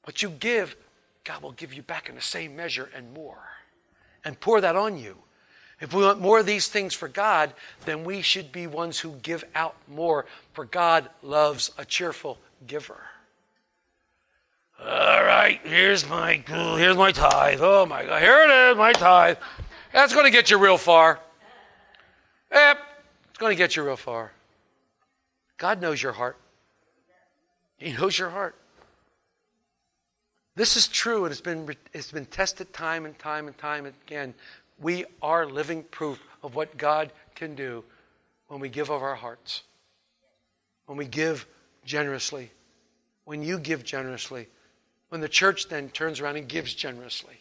What 0.04 0.22
you 0.22 0.28
give, 0.28 0.76
God 1.24 1.42
will 1.42 1.52
give 1.52 1.72
you 1.72 1.82
back 1.82 2.08
in 2.08 2.14
the 2.14 2.20
same 2.20 2.56
measure 2.56 2.90
and 2.94 3.12
more, 3.14 3.42
and 4.24 4.38
pour 4.38 4.60
that 4.60 4.76
on 4.76 4.98
you. 4.98 5.16
If 5.80 5.92
we 5.92 6.04
want 6.04 6.20
more 6.20 6.38
of 6.38 6.46
these 6.46 6.68
things 6.68 6.94
for 6.94 7.08
God, 7.08 7.52
then 7.84 8.04
we 8.04 8.22
should 8.22 8.52
be 8.52 8.66
ones 8.66 8.98
who 8.98 9.12
give 9.22 9.44
out 9.54 9.74
more, 9.88 10.26
for 10.52 10.64
God 10.64 11.10
loves 11.22 11.72
a 11.78 11.84
cheerful 11.84 12.38
giver. 12.66 13.00
All 14.80 15.24
right, 15.24 15.60
here's 15.64 16.08
my 16.08 16.42
here's 16.46 16.96
my 16.96 17.12
tithe. 17.12 17.60
Oh 17.62 17.86
my 17.86 18.04
God, 18.04 18.22
here 18.22 18.44
it 18.44 18.50
is, 18.50 18.76
my 18.76 18.92
tithe. 18.92 19.38
That's 19.92 20.12
going 20.12 20.24
to 20.24 20.30
get 20.30 20.50
you 20.50 20.58
real 20.58 20.78
far. 20.78 21.20
Yep, 22.52 22.78
it's 23.30 23.38
going 23.38 23.52
to 23.52 23.56
get 23.56 23.76
you 23.76 23.84
real 23.84 23.96
far. 23.96 24.32
God 25.56 25.80
knows 25.80 26.02
your 26.02 26.12
heart. 26.12 26.36
He 27.84 27.92
knows 27.92 28.18
your 28.18 28.30
heart. 28.30 28.54
This 30.56 30.78
is 30.78 30.88
true, 30.88 31.26
and 31.26 31.32
it's 31.32 31.42
been, 31.42 31.68
it's 31.92 32.10
been 32.10 32.24
tested 32.24 32.72
time 32.72 33.04
and 33.04 33.18
time 33.18 33.46
and 33.46 33.58
time 33.58 33.84
again. 33.84 34.32
We 34.80 35.04
are 35.20 35.44
living 35.44 35.82
proof 35.82 36.18
of 36.42 36.54
what 36.54 36.78
God 36.78 37.12
can 37.34 37.54
do 37.54 37.84
when 38.48 38.58
we 38.58 38.70
give 38.70 38.88
of 38.88 39.02
our 39.02 39.14
hearts, 39.14 39.64
when 40.86 40.96
we 40.96 41.04
give 41.04 41.46
generously, 41.84 42.50
when 43.26 43.42
you 43.42 43.58
give 43.58 43.84
generously, 43.84 44.48
when 45.10 45.20
the 45.20 45.28
church 45.28 45.68
then 45.68 45.90
turns 45.90 46.20
around 46.20 46.36
and 46.36 46.48
gives 46.48 46.72
generously. 46.72 47.36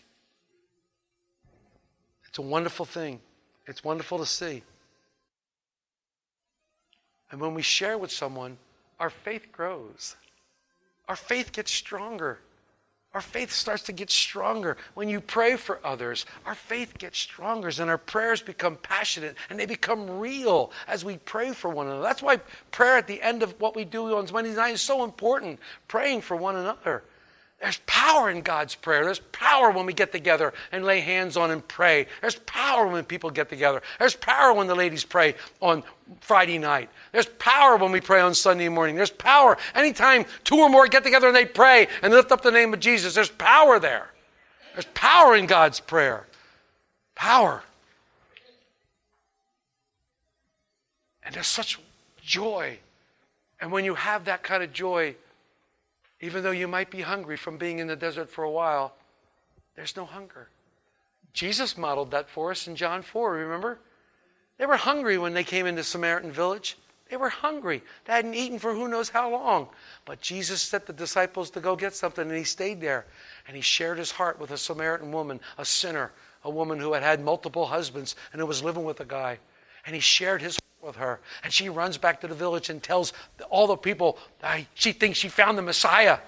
It's 2.27 2.37
a 2.37 2.41
wonderful 2.41 2.85
thing. 2.85 3.21
It's 3.65 3.81
wonderful 3.81 4.17
to 4.17 4.25
see. 4.25 4.61
And 7.31 7.39
when 7.39 7.53
we 7.53 7.61
share 7.61 7.97
with 7.97 8.11
someone, 8.11 8.57
our 8.99 9.09
faith 9.09 9.49
grows. 9.53 10.17
Our 11.07 11.15
faith 11.15 11.51
gets 11.51 11.71
stronger. 11.71 12.39
Our 13.13 13.21
faith 13.21 13.51
starts 13.51 13.83
to 13.83 13.91
get 13.91 14.09
stronger. 14.09 14.75
When 14.95 15.07
you 15.07 15.21
pray 15.21 15.55
for 15.55 15.79
others, 15.83 16.25
our 16.45 16.55
faith 16.55 16.97
gets 16.97 17.19
stronger 17.19 17.69
and 17.79 17.89
our 17.89 17.97
prayers 17.97 18.41
become 18.41 18.75
passionate 18.77 19.35
and 19.49 19.59
they 19.59 19.67
become 19.67 20.19
real 20.19 20.71
as 20.87 21.05
we 21.05 21.17
pray 21.17 21.51
for 21.51 21.69
one 21.69 21.85
another. 21.85 22.01
That's 22.01 22.23
why 22.23 22.37
prayer 22.71 22.97
at 22.97 23.05
the 23.05 23.21
end 23.21 23.43
of 23.43 23.59
what 23.61 23.75
we 23.75 23.85
do 23.85 24.15
on 24.17 24.25
Wednesday 24.31 24.55
night 24.55 24.73
is 24.73 24.81
so 24.81 25.03
important. 25.03 25.59
Praying 25.87 26.21
for 26.21 26.35
one 26.35 26.55
another. 26.55 27.03
There's 27.63 27.79
power 27.85 28.29
in 28.29 28.41
God's 28.41 28.75
prayer. 28.75 29.05
There's 29.05 29.21
power 29.31 29.71
when 29.71 29.85
we 29.85 29.93
get 29.93 30.11
together 30.11 30.53
and 30.73 30.83
lay 30.83 30.99
hands 30.99 31.37
on 31.37 31.49
and 31.49 31.65
pray. 31.65 32.07
There's 32.19 32.35
power 32.35 32.85
when 32.85 33.05
people 33.05 33.29
get 33.29 33.47
together. 33.47 33.81
There's 33.99 34.17
power 34.17 34.51
when 34.51 34.67
the 34.67 34.75
ladies 34.75 35.05
pray 35.05 35.35
on 35.61 35.81
Friday 36.19 36.57
night. 36.57 36.89
There's 37.13 37.25
power 37.25 37.77
when 37.77 37.93
we 37.93 38.01
pray 38.01 38.19
on 38.19 38.35
Sunday 38.35 38.67
morning. 38.67 38.97
There's 38.97 39.11
power 39.11 39.57
anytime 39.75 40.25
two 40.43 40.57
or 40.57 40.67
more 40.67 40.87
get 40.87 41.05
together 41.05 41.27
and 41.27 41.35
they 41.35 41.45
pray 41.45 41.87
and 42.01 42.13
lift 42.13 42.33
up 42.33 42.41
the 42.41 42.51
name 42.51 42.73
of 42.73 42.81
Jesus. 42.81 43.15
There's 43.15 43.29
power 43.29 43.79
there. 43.79 44.11
There's 44.73 44.87
power 44.93 45.33
in 45.33 45.45
God's 45.45 45.79
prayer. 45.79 46.27
Power. 47.15 47.63
And 51.25 51.33
there's 51.33 51.47
such 51.47 51.79
joy. 52.21 52.77
And 53.61 53.71
when 53.71 53.85
you 53.85 53.95
have 53.95 54.25
that 54.25 54.43
kind 54.43 54.63
of 54.63 54.73
joy, 54.73 55.15
even 56.23 56.41
though 56.41 56.51
you 56.51 56.69
might 56.69 56.89
be 56.89 57.01
hungry 57.01 57.35
from 57.35 57.57
being 57.57 57.79
in 57.79 57.87
the 57.87 57.97
desert 57.97 58.29
for 58.29 58.45
a 58.45 58.49
while, 58.49 58.95
there's 59.75 59.97
no 59.97 60.05
hunger. 60.05 60.47
Jesus 61.33 61.77
modeled 61.77 62.11
that 62.11 62.29
for 62.29 62.49
us 62.49 62.65
in 62.65 62.77
John 62.77 63.01
4, 63.01 63.33
remember? 63.33 63.77
They 64.57 64.65
were 64.65 64.77
hungry 64.77 65.17
when 65.17 65.33
they 65.33 65.43
came 65.43 65.65
into 65.65 65.83
Samaritan 65.83 66.31
village. 66.31 66.77
They 67.09 67.17
were 67.17 67.27
hungry. 67.27 67.83
They 68.05 68.13
hadn't 68.13 68.35
eaten 68.35 68.57
for 68.57 68.73
who 68.73 68.87
knows 68.87 69.09
how 69.09 69.31
long. 69.31 69.67
But 70.05 70.21
Jesus 70.21 70.61
sent 70.61 70.85
the 70.85 70.93
disciples 70.93 71.49
to 71.49 71.59
go 71.59 71.75
get 71.75 71.93
something, 71.93 72.25
and 72.25 72.37
he 72.37 72.45
stayed 72.45 72.79
there. 72.79 73.05
And 73.45 73.57
he 73.57 73.61
shared 73.61 73.97
his 73.97 74.11
heart 74.11 74.39
with 74.39 74.51
a 74.51 74.57
Samaritan 74.57 75.11
woman, 75.11 75.41
a 75.57 75.65
sinner, 75.65 76.13
a 76.45 76.49
woman 76.49 76.79
who 76.79 76.93
had 76.93 77.03
had 77.03 77.19
multiple 77.19 77.65
husbands 77.65 78.15
and 78.31 78.39
who 78.39 78.47
was 78.47 78.63
living 78.63 78.85
with 78.85 79.01
a 79.01 79.05
guy. 79.05 79.39
And 79.85 79.93
he 79.93 79.99
shared 79.99 80.41
his 80.41 80.57
with 80.83 80.97
her. 80.97 81.19
And 81.43 81.51
she 81.51 81.69
runs 81.69 81.97
back 81.97 82.21
to 82.21 82.27
the 82.27 82.35
village 82.35 82.69
and 82.69 82.83
tells 82.83 83.13
all 83.49 83.67
the 83.67 83.77
people 83.77 84.17
she 84.73 84.91
thinks 84.91 85.17
she 85.17 85.29
found 85.29 85.57
the 85.57 85.61
Messiah. 85.61 86.19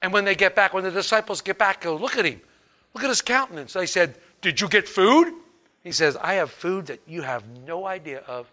And 0.00 0.12
when 0.12 0.24
they 0.24 0.34
get 0.34 0.54
back, 0.54 0.72
when 0.72 0.84
the 0.84 0.90
disciples 0.90 1.40
get 1.40 1.58
back, 1.58 1.82
go, 1.82 1.96
look 1.96 2.16
at 2.16 2.24
him. 2.24 2.40
Look 2.94 3.04
at 3.04 3.08
his 3.08 3.22
countenance. 3.22 3.72
They 3.72 3.86
said, 3.86 4.16
Did 4.40 4.60
you 4.60 4.68
get 4.68 4.88
food? 4.88 5.32
He 5.82 5.92
says, 5.92 6.16
I 6.16 6.34
have 6.34 6.50
food 6.50 6.86
that 6.86 7.00
you 7.06 7.22
have 7.22 7.44
no 7.66 7.86
idea 7.86 8.20
of. 8.26 8.50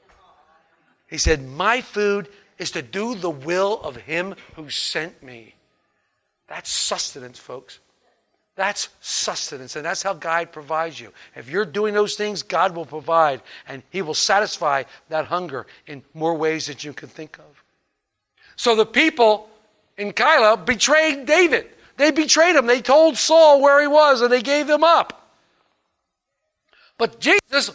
He 1.07 1.17
said, 1.17 1.43
My 1.43 1.81
food 1.81 2.29
is 2.57 2.71
to 2.71 2.81
do 2.81 3.15
the 3.15 3.29
will 3.29 3.81
of 3.81 3.95
him 3.95 4.35
who 4.55 4.69
sent 4.69 5.21
me. 5.21 5.55
That's 6.47 6.69
sustenance, 6.69 7.37
folks. 7.37 7.79
That's 8.59 8.89
sustenance, 8.99 9.77
and 9.77 9.85
that's 9.85 10.03
how 10.03 10.13
God 10.13 10.51
provides 10.51 10.99
you. 10.99 11.13
If 11.33 11.49
you're 11.49 11.63
doing 11.63 11.93
those 11.93 12.15
things, 12.15 12.43
God 12.43 12.75
will 12.75 12.85
provide, 12.85 13.41
and 13.69 13.81
He 13.89 14.01
will 14.01 14.13
satisfy 14.13 14.83
that 15.07 15.27
hunger 15.27 15.65
in 15.87 16.03
more 16.13 16.35
ways 16.35 16.67
than 16.67 16.75
you 16.81 16.91
can 16.91 17.07
think 17.07 17.39
of. 17.39 17.63
So 18.57 18.75
the 18.75 18.85
people 18.85 19.49
in 19.97 20.11
Keilah 20.11 20.65
betrayed 20.65 21.25
David. 21.25 21.67
They 21.95 22.11
betrayed 22.11 22.57
him. 22.57 22.65
They 22.65 22.81
told 22.81 23.15
Saul 23.17 23.61
where 23.61 23.79
he 23.79 23.87
was, 23.87 24.19
and 24.19 24.29
they 24.29 24.41
gave 24.41 24.69
him 24.69 24.83
up. 24.83 25.29
But 26.97 27.21
Jesus, 27.21 27.71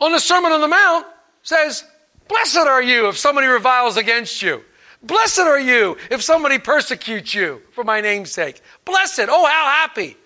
on 0.00 0.10
the 0.10 0.18
Sermon 0.18 0.50
on 0.50 0.60
the 0.60 0.66
Mount, 0.66 1.06
says, 1.44 1.84
Blessed 2.26 2.56
are 2.56 2.82
you 2.82 3.06
if 3.10 3.16
somebody 3.16 3.46
reviles 3.46 3.96
against 3.96 4.42
you. 4.42 4.64
Blessed 5.06 5.40
are 5.40 5.60
you 5.60 5.96
if 6.10 6.22
somebody 6.22 6.58
persecutes 6.58 7.34
you 7.34 7.62
for 7.72 7.84
my 7.84 8.00
name's 8.00 8.32
sake. 8.32 8.60
Blessed. 8.84 9.26
Oh, 9.28 9.46
how 9.46 9.66
happy. 9.66 10.16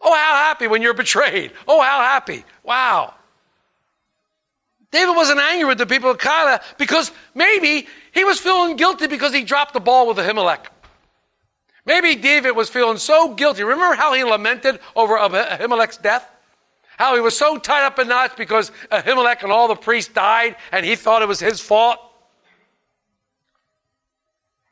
Oh, 0.00 0.14
how 0.14 0.34
happy 0.34 0.66
when 0.66 0.82
you're 0.82 0.94
betrayed. 0.94 1.52
Oh, 1.66 1.80
how 1.80 2.00
happy. 2.00 2.44
Wow. 2.62 3.14
David 4.90 5.16
wasn't 5.16 5.40
angry 5.40 5.64
with 5.64 5.78
the 5.78 5.86
people 5.86 6.10
of 6.10 6.18
Keilah 6.18 6.62
because 6.78 7.10
maybe 7.34 7.88
he 8.12 8.22
was 8.22 8.38
feeling 8.38 8.76
guilty 8.76 9.08
because 9.08 9.32
he 9.32 9.42
dropped 9.42 9.72
the 9.72 9.80
ball 9.80 10.06
with 10.06 10.18
Ahimelech. 10.18 10.66
Maybe 11.84 12.14
David 12.14 12.52
was 12.52 12.68
feeling 12.70 12.98
so 12.98 13.34
guilty. 13.34 13.64
Remember 13.64 13.96
how 13.96 14.14
he 14.14 14.22
lamented 14.22 14.78
over 14.94 15.16
Ahimelech's 15.16 15.96
death? 15.96 16.30
How 16.96 17.16
he 17.16 17.20
was 17.20 17.36
so 17.36 17.58
tied 17.58 17.84
up 17.84 17.98
in 17.98 18.06
knots 18.06 18.34
because 18.36 18.70
Ahimelech 18.92 19.42
and 19.42 19.50
all 19.50 19.66
the 19.66 19.74
priests 19.74 20.12
died 20.12 20.54
and 20.70 20.86
he 20.86 20.94
thought 20.94 21.22
it 21.22 21.28
was 21.28 21.40
his 21.40 21.60
fault? 21.60 21.98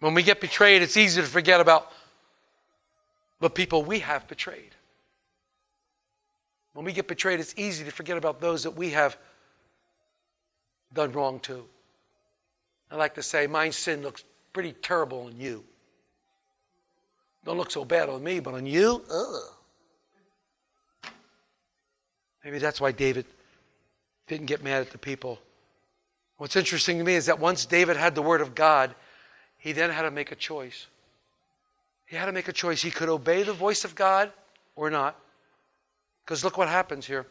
When 0.03 0.15
we 0.15 0.25
get 0.25 0.41
betrayed, 0.41 0.83
it's 0.83 0.97
easy 0.97 1.21
to 1.21 1.27
forget 1.29 1.61
about 1.61 1.93
the 3.39 3.49
people 3.49 3.85
we 3.85 4.01
have 4.01 4.27
betrayed. 4.27 4.75
When 6.73 6.85
we 6.85 6.93
get 6.93 7.07
betrayed, 7.07 7.39
it's 7.39 7.55
easy 7.57 7.85
to 7.85 7.93
forget 7.93 8.17
about 8.17 8.41
those 8.41 8.65
that 8.65 8.73
we 8.73 8.91
have 8.91 9.17
done 10.93 11.13
wrong 11.13 11.39
to. 11.41 11.65
I 12.91 12.97
like 12.97 13.15
to 13.15 13.23
say, 13.23 13.47
my 13.47 13.71
sin 13.71 14.03
looks 14.03 14.25
pretty 14.53 14.73
terrible 14.73 15.27
on 15.27 15.39
you. 15.39 15.63
Don't 17.45 17.57
look 17.57 17.71
so 17.71 17.85
bad 17.85 18.09
on 18.09 18.25
me, 18.25 18.41
but 18.41 18.55
on 18.55 18.67
you, 18.67 19.05
ugh. 19.09 21.13
Maybe 22.45 22.59
that's 22.59 22.81
why 22.81 22.91
David 22.91 23.25
didn't 24.27 24.47
get 24.47 24.65
mad 24.65 24.81
at 24.81 24.91
the 24.91 24.99
people. 24.99 25.39
What's 26.39 26.57
interesting 26.57 26.99
to 26.99 27.05
me 27.05 27.15
is 27.15 27.27
that 27.27 27.39
once 27.39 27.67
David 27.67 27.97
had 27.97 28.17
the 28.17 28.23
word 28.23 28.41
of 28.41 28.57
God, 28.57 28.97
he 29.63 29.71
then 29.71 29.91
had 29.91 30.03
to 30.03 30.11
make 30.11 30.33
a 30.33 30.35
choice. 30.35 30.89
He 32.07 32.17
had 32.17 32.27
to 32.27 32.33
make 32.33 32.49
a 32.49 32.53
choice. 32.53 32.83
He 32.83 32.91
could 32.91 33.09
obey 33.09 33.45
the 33.45 33.53
voice 33.53 33.85
of 33.85 33.95
God 33.95 34.33
or 34.75 34.91
not. 34.91 35.17
Because 36.25 36.43
look 36.43 36.59
what 36.59 36.67
happens 36.67 37.07
here. 37.07 37.27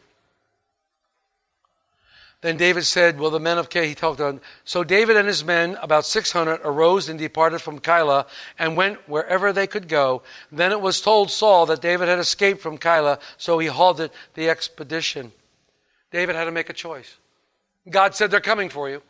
Then 2.40 2.56
David 2.56 2.86
said, 2.86 3.20
Well, 3.20 3.30
the 3.30 3.38
men 3.38 3.58
of 3.58 3.68
Keilah, 3.68 3.86
he 3.86 3.94
talked 3.94 4.22
on. 4.22 4.40
So 4.64 4.82
David 4.82 5.18
and 5.18 5.28
his 5.28 5.44
men, 5.44 5.76
about 5.82 6.06
600, 6.06 6.62
arose 6.64 7.10
and 7.10 7.18
departed 7.18 7.58
from 7.58 7.80
Keilah 7.80 8.26
and 8.58 8.78
went 8.78 9.06
wherever 9.06 9.52
they 9.52 9.66
could 9.66 9.86
go. 9.86 10.22
Then 10.50 10.72
it 10.72 10.80
was 10.80 11.02
told 11.02 11.30
Saul 11.30 11.66
that 11.66 11.82
David 11.82 12.08
had 12.08 12.18
escaped 12.18 12.62
from 12.62 12.78
Keilah, 12.78 13.20
so 13.36 13.58
he 13.58 13.66
halted 13.66 14.10
the 14.32 14.48
expedition. 14.48 15.32
David 16.10 16.34
had 16.34 16.44
to 16.44 16.50
make 16.50 16.70
a 16.70 16.74
choice. 16.74 17.18
God 17.90 18.14
said, 18.14 18.30
They're 18.30 18.40
coming 18.40 18.70
for 18.70 18.88
you, 18.88 19.02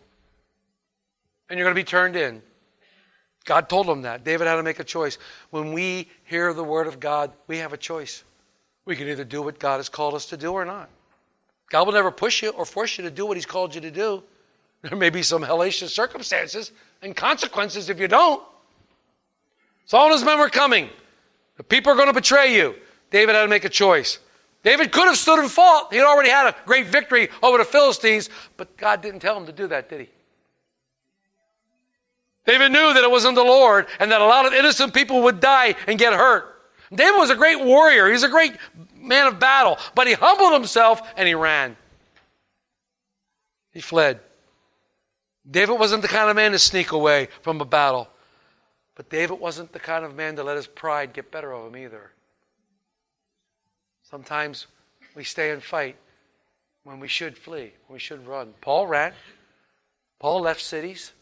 and 1.48 1.56
you're 1.56 1.66
going 1.66 1.76
to 1.76 1.80
be 1.80 1.84
turned 1.84 2.16
in. 2.16 2.42
God 3.44 3.68
told 3.68 3.88
him 3.88 4.02
that. 4.02 4.24
David 4.24 4.46
had 4.46 4.56
to 4.56 4.62
make 4.62 4.78
a 4.78 4.84
choice. 4.84 5.18
When 5.50 5.72
we 5.72 6.08
hear 6.24 6.52
the 6.52 6.64
word 6.64 6.86
of 6.86 7.00
God, 7.00 7.32
we 7.46 7.58
have 7.58 7.72
a 7.72 7.76
choice. 7.76 8.22
We 8.84 8.96
can 8.96 9.08
either 9.08 9.24
do 9.24 9.42
what 9.42 9.58
God 9.58 9.78
has 9.78 9.88
called 9.88 10.14
us 10.14 10.26
to 10.26 10.36
do 10.36 10.52
or 10.52 10.64
not. 10.64 10.88
God 11.70 11.86
will 11.86 11.94
never 11.94 12.10
push 12.10 12.42
you 12.42 12.50
or 12.50 12.64
force 12.64 12.98
you 12.98 13.04
to 13.04 13.10
do 13.10 13.26
what 13.26 13.36
He's 13.36 13.46
called 13.46 13.74
you 13.74 13.80
to 13.80 13.90
do. 13.90 14.22
There 14.82 14.98
may 14.98 15.10
be 15.10 15.22
some 15.22 15.44
hellacious 15.44 15.90
circumstances 15.90 16.72
and 17.02 17.14
consequences 17.14 17.88
if 17.88 18.00
you 18.00 18.08
don't. 18.08 18.42
Saul 19.86 20.06
and 20.06 20.14
his 20.14 20.24
men 20.24 20.40
were 20.40 20.48
coming. 20.48 20.90
The 21.56 21.62
people 21.62 21.92
are 21.92 21.94
going 21.94 22.08
to 22.08 22.12
betray 22.12 22.56
you. 22.56 22.74
David 23.12 23.36
had 23.36 23.42
to 23.42 23.48
make 23.48 23.64
a 23.64 23.68
choice. 23.68 24.18
David 24.64 24.90
could 24.90 25.06
have 25.06 25.16
stood 25.16 25.38
and 25.38 25.48
fought. 25.48 25.92
He 25.92 25.98
had 25.98 26.06
already 26.06 26.30
had 26.30 26.48
a 26.48 26.56
great 26.66 26.86
victory 26.86 27.28
over 27.44 27.58
the 27.58 27.64
Philistines, 27.64 28.28
but 28.56 28.76
God 28.76 29.02
didn't 29.02 29.20
tell 29.20 29.36
him 29.36 29.46
to 29.46 29.52
do 29.52 29.68
that, 29.68 29.88
did 29.88 30.00
he? 30.00 30.08
David 32.44 32.72
knew 32.72 32.94
that 32.94 33.04
it 33.04 33.10
wasn't 33.10 33.36
the 33.36 33.44
Lord 33.44 33.86
and 34.00 34.10
that 34.10 34.20
a 34.20 34.26
lot 34.26 34.46
of 34.46 34.52
innocent 34.52 34.94
people 34.94 35.22
would 35.22 35.40
die 35.40 35.74
and 35.86 35.98
get 35.98 36.12
hurt. 36.12 36.48
David 36.92 37.18
was 37.18 37.30
a 37.30 37.36
great 37.36 37.60
warrior. 37.60 38.06
He 38.06 38.12
was 38.12 38.24
a 38.24 38.28
great 38.28 38.56
man 38.96 39.26
of 39.26 39.38
battle, 39.38 39.78
but 39.94 40.06
he 40.06 40.14
humbled 40.14 40.52
himself 40.52 41.00
and 41.16 41.26
he 41.26 41.34
ran. 41.34 41.76
He 43.72 43.80
fled. 43.80 44.20
David 45.48 45.78
wasn't 45.78 46.02
the 46.02 46.08
kind 46.08 46.30
of 46.30 46.36
man 46.36 46.52
to 46.52 46.58
sneak 46.58 46.92
away 46.92 47.28
from 47.40 47.60
a 47.60 47.64
battle, 47.64 48.08
but 48.94 49.08
David 49.08 49.40
wasn't 49.40 49.72
the 49.72 49.80
kind 49.80 50.04
of 50.04 50.14
man 50.14 50.36
to 50.36 50.44
let 50.44 50.56
his 50.56 50.66
pride 50.66 51.12
get 51.12 51.30
better 51.30 51.52
of 51.52 51.66
him 51.66 51.76
either. 51.76 52.12
Sometimes 54.02 54.66
we 55.14 55.24
stay 55.24 55.50
and 55.50 55.62
fight 55.62 55.96
when 56.84 57.00
we 57.00 57.08
should 57.08 57.36
flee, 57.36 57.72
when 57.86 57.94
we 57.94 57.98
should 57.98 58.26
run. 58.26 58.52
Paul 58.60 58.86
ran. 58.86 59.14
Paul 60.20 60.42
left 60.42 60.60
cities. 60.60 61.12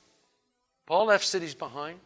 Paul 0.90 1.04
left 1.04 1.24
cities 1.24 1.54
behind. 1.54 2.00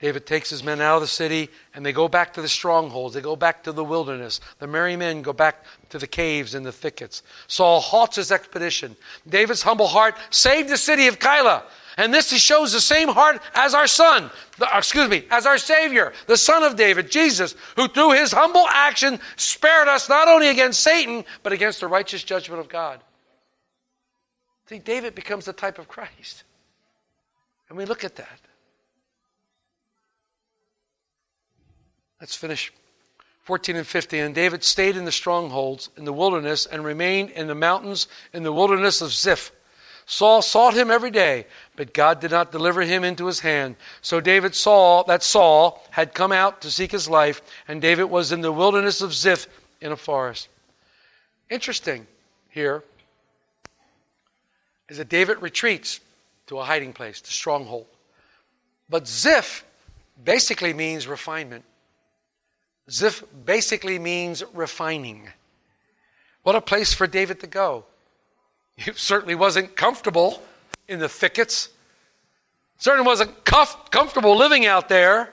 David 0.00 0.26
takes 0.26 0.50
his 0.50 0.62
men 0.62 0.82
out 0.82 0.96
of 0.96 1.00
the 1.00 1.06
city 1.06 1.48
and 1.72 1.86
they 1.86 1.94
go 1.94 2.08
back 2.08 2.34
to 2.34 2.42
the 2.42 2.48
strongholds. 2.48 3.14
They 3.14 3.22
go 3.22 3.36
back 3.36 3.64
to 3.64 3.72
the 3.72 3.82
wilderness. 3.82 4.42
The 4.58 4.66
merry 4.66 4.96
men 4.96 5.22
go 5.22 5.32
back 5.32 5.64
to 5.88 5.98
the 5.98 6.06
caves 6.06 6.54
and 6.54 6.66
the 6.66 6.72
thickets. 6.72 7.22
Saul 7.46 7.80
halts 7.80 8.16
his 8.16 8.30
expedition. 8.30 8.96
David's 9.26 9.62
humble 9.62 9.86
heart 9.86 10.14
saved 10.28 10.68
the 10.68 10.76
city 10.76 11.06
of 11.06 11.18
Keilah. 11.18 11.62
And 11.96 12.12
this 12.12 12.28
shows 12.28 12.72
the 12.72 12.80
same 12.82 13.08
heart 13.08 13.40
as 13.54 13.72
our 13.72 13.86
son, 13.86 14.30
the, 14.58 14.66
uh, 14.66 14.76
excuse 14.76 15.08
me, 15.08 15.24
as 15.30 15.46
our 15.46 15.56
Savior, 15.56 16.12
the 16.26 16.36
Son 16.36 16.64
of 16.64 16.76
David, 16.76 17.10
Jesus, 17.10 17.54
who 17.76 17.88
through 17.88 18.10
his 18.10 18.30
humble 18.30 18.66
action 18.68 19.18
spared 19.36 19.88
us 19.88 20.10
not 20.10 20.28
only 20.28 20.48
against 20.48 20.80
Satan, 20.80 21.24
but 21.42 21.54
against 21.54 21.80
the 21.80 21.86
righteous 21.86 22.22
judgment 22.22 22.60
of 22.60 22.68
God. 22.68 23.00
See, 24.66 24.78
David 24.78 25.14
becomes 25.14 25.44
the 25.44 25.52
type 25.52 25.78
of 25.78 25.88
Christ. 25.88 26.44
And 27.68 27.76
we 27.78 27.84
look 27.84 28.04
at 28.04 28.16
that. 28.16 28.40
Let's 32.20 32.36
finish 32.36 32.72
14 33.42 33.76
and 33.76 33.86
15. 33.86 34.24
And 34.24 34.34
David 34.34 34.62
stayed 34.62 34.96
in 34.96 35.04
the 35.04 35.12
strongholds 35.12 35.90
in 35.96 36.04
the 36.04 36.12
wilderness 36.12 36.66
and 36.66 36.84
remained 36.84 37.30
in 37.30 37.48
the 37.48 37.54
mountains 37.54 38.06
in 38.32 38.42
the 38.42 38.52
wilderness 38.52 39.00
of 39.00 39.10
Ziph. 39.10 39.52
Saul 40.04 40.42
sought 40.42 40.74
him 40.74 40.90
every 40.90 41.10
day, 41.10 41.46
but 41.76 41.94
God 41.94 42.20
did 42.20 42.30
not 42.30 42.52
deliver 42.52 42.82
him 42.82 43.04
into 43.04 43.26
his 43.26 43.40
hand. 43.40 43.76
So 44.02 44.20
David 44.20 44.54
saw 44.54 45.04
that 45.04 45.22
Saul 45.22 45.82
had 45.90 46.14
come 46.14 46.32
out 46.32 46.60
to 46.62 46.70
seek 46.70 46.90
his 46.90 47.08
life, 47.08 47.40
and 47.68 47.80
David 47.80 48.04
was 48.04 48.32
in 48.32 48.40
the 48.40 48.52
wilderness 48.52 49.00
of 49.00 49.14
Ziph 49.14 49.46
in 49.80 49.92
a 49.92 49.96
forest. 49.96 50.48
Interesting 51.50 52.06
here 52.50 52.84
is 54.92 54.98
that 54.98 55.08
David 55.08 55.40
retreats 55.40 56.00
to 56.48 56.58
a 56.58 56.64
hiding 56.64 56.92
place, 56.92 57.22
to 57.22 57.32
stronghold. 57.32 57.86
But 58.90 59.08
Ziph 59.08 59.64
basically 60.22 60.74
means 60.74 61.06
refinement. 61.06 61.64
Ziph 62.90 63.24
basically 63.46 63.98
means 63.98 64.44
refining. 64.52 65.30
What 66.42 66.56
a 66.56 66.60
place 66.60 66.92
for 66.92 67.06
David 67.06 67.40
to 67.40 67.46
go. 67.46 67.86
He 68.76 68.92
certainly 68.92 69.34
wasn't 69.34 69.76
comfortable 69.76 70.42
in 70.88 70.98
the 70.98 71.08
thickets. 71.08 71.70
Certainly 72.76 73.06
wasn't 73.06 73.44
comfortable 73.46 74.36
living 74.36 74.66
out 74.66 74.90
there. 74.90 75.32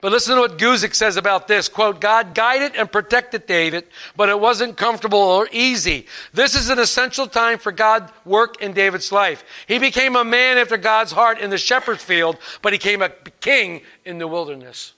But 0.00 0.12
listen 0.12 0.36
to 0.36 0.42
what 0.42 0.58
Guzik 0.58 0.94
says 0.94 1.16
about 1.16 1.48
this. 1.48 1.68
Quote, 1.68 2.00
God 2.00 2.32
guided 2.32 2.76
and 2.76 2.90
protected 2.90 3.46
David, 3.46 3.84
but 4.14 4.28
it 4.28 4.38
wasn't 4.38 4.76
comfortable 4.76 5.18
or 5.18 5.48
easy. 5.50 6.06
This 6.32 6.54
is 6.54 6.70
an 6.70 6.78
essential 6.78 7.26
time 7.26 7.58
for 7.58 7.72
God 7.72 8.12
work 8.24 8.62
in 8.62 8.72
David's 8.72 9.10
life. 9.10 9.44
He 9.66 9.80
became 9.80 10.14
a 10.14 10.24
man 10.24 10.56
after 10.56 10.76
God's 10.76 11.10
heart 11.10 11.40
in 11.40 11.50
the 11.50 11.58
shepherd's 11.58 12.04
field, 12.04 12.38
but 12.62 12.72
he 12.72 12.78
became 12.78 13.02
a 13.02 13.08
king 13.40 13.82
in 14.04 14.18
the 14.18 14.28
wilderness 14.28 14.92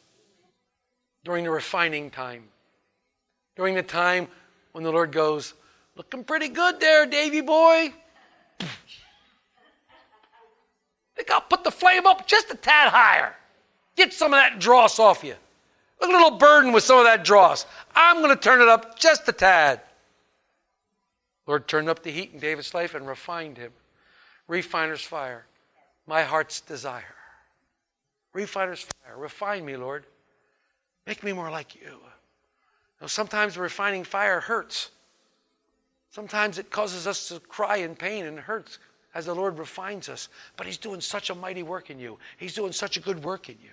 during 1.24 1.44
the 1.44 1.50
refining 1.50 2.10
time. 2.10 2.44
During 3.56 3.74
the 3.74 3.82
time 3.82 4.28
when 4.72 4.84
the 4.84 4.92
Lord 4.92 5.12
goes, 5.12 5.54
looking 5.96 6.24
pretty 6.24 6.48
good 6.48 6.78
there, 6.78 7.06
Davy 7.06 7.40
boy. 7.40 7.94
Think 11.16 11.30
I'll 11.30 11.40
put 11.40 11.64
the 11.64 11.70
flame 11.70 12.06
up 12.06 12.26
just 12.26 12.50
a 12.50 12.54
tad 12.54 12.90
higher. 12.90 13.34
Get 14.00 14.14
some 14.14 14.32
of 14.32 14.40
that 14.40 14.58
dross 14.58 14.98
off 14.98 15.22
you. 15.22 15.34
A 16.02 16.06
little 16.06 16.30
burden 16.30 16.72
with 16.72 16.84
some 16.84 17.00
of 17.00 17.04
that 17.04 17.22
dross. 17.22 17.66
I'm 17.94 18.22
going 18.22 18.34
to 18.34 18.42
turn 18.42 18.62
it 18.62 18.68
up 18.68 18.98
just 18.98 19.28
a 19.28 19.32
tad. 19.32 19.82
Lord 21.46 21.68
turned 21.68 21.90
up 21.90 22.02
the 22.02 22.10
heat 22.10 22.30
in 22.32 22.40
David's 22.40 22.72
life 22.72 22.94
and 22.94 23.06
refined 23.06 23.58
him. 23.58 23.72
Refiner's 24.48 25.02
fire, 25.02 25.44
my 26.06 26.22
heart's 26.22 26.62
desire. 26.62 27.14
Refiner's 28.32 28.80
fire, 28.80 29.18
refine 29.18 29.66
me, 29.66 29.76
Lord. 29.76 30.06
Make 31.06 31.22
me 31.22 31.34
more 31.34 31.50
like 31.50 31.74
you. 31.74 31.98
know, 33.02 33.06
sometimes 33.06 33.56
the 33.56 33.60
refining 33.60 34.04
fire 34.04 34.40
hurts. 34.40 34.92
Sometimes 36.08 36.56
it 36.56 36.70
causes 36.70 37.06
us 37.06 37.28
to 37.28 37.38
cry 37.38 37.76
in 37.76 37.94
pain 37.94 38.24
and 38.24 38.38
hurts 38.38 38.78
as 39.14 39.26
the 39.26 39.34
Lord 39.34 39.58
refines 39.58 40.08
us. 40.08 40.30
But 40.56 40.66
He's 40.66 40.78
doing 40.78 41.02
such 41.02 41.28
a 41.28 41.34
mighty 41.34 41.62
work 41.62 41.90
in 41.90 41.98
you, 41.98 42.18
He's 42.38 42.54
doing 42.54 42.72
such 42.72 42.96
a 42.96 43.00
good 43.00 43.22
work 43.22 43.50
in 43.50 43.58
you. 43.62 43.72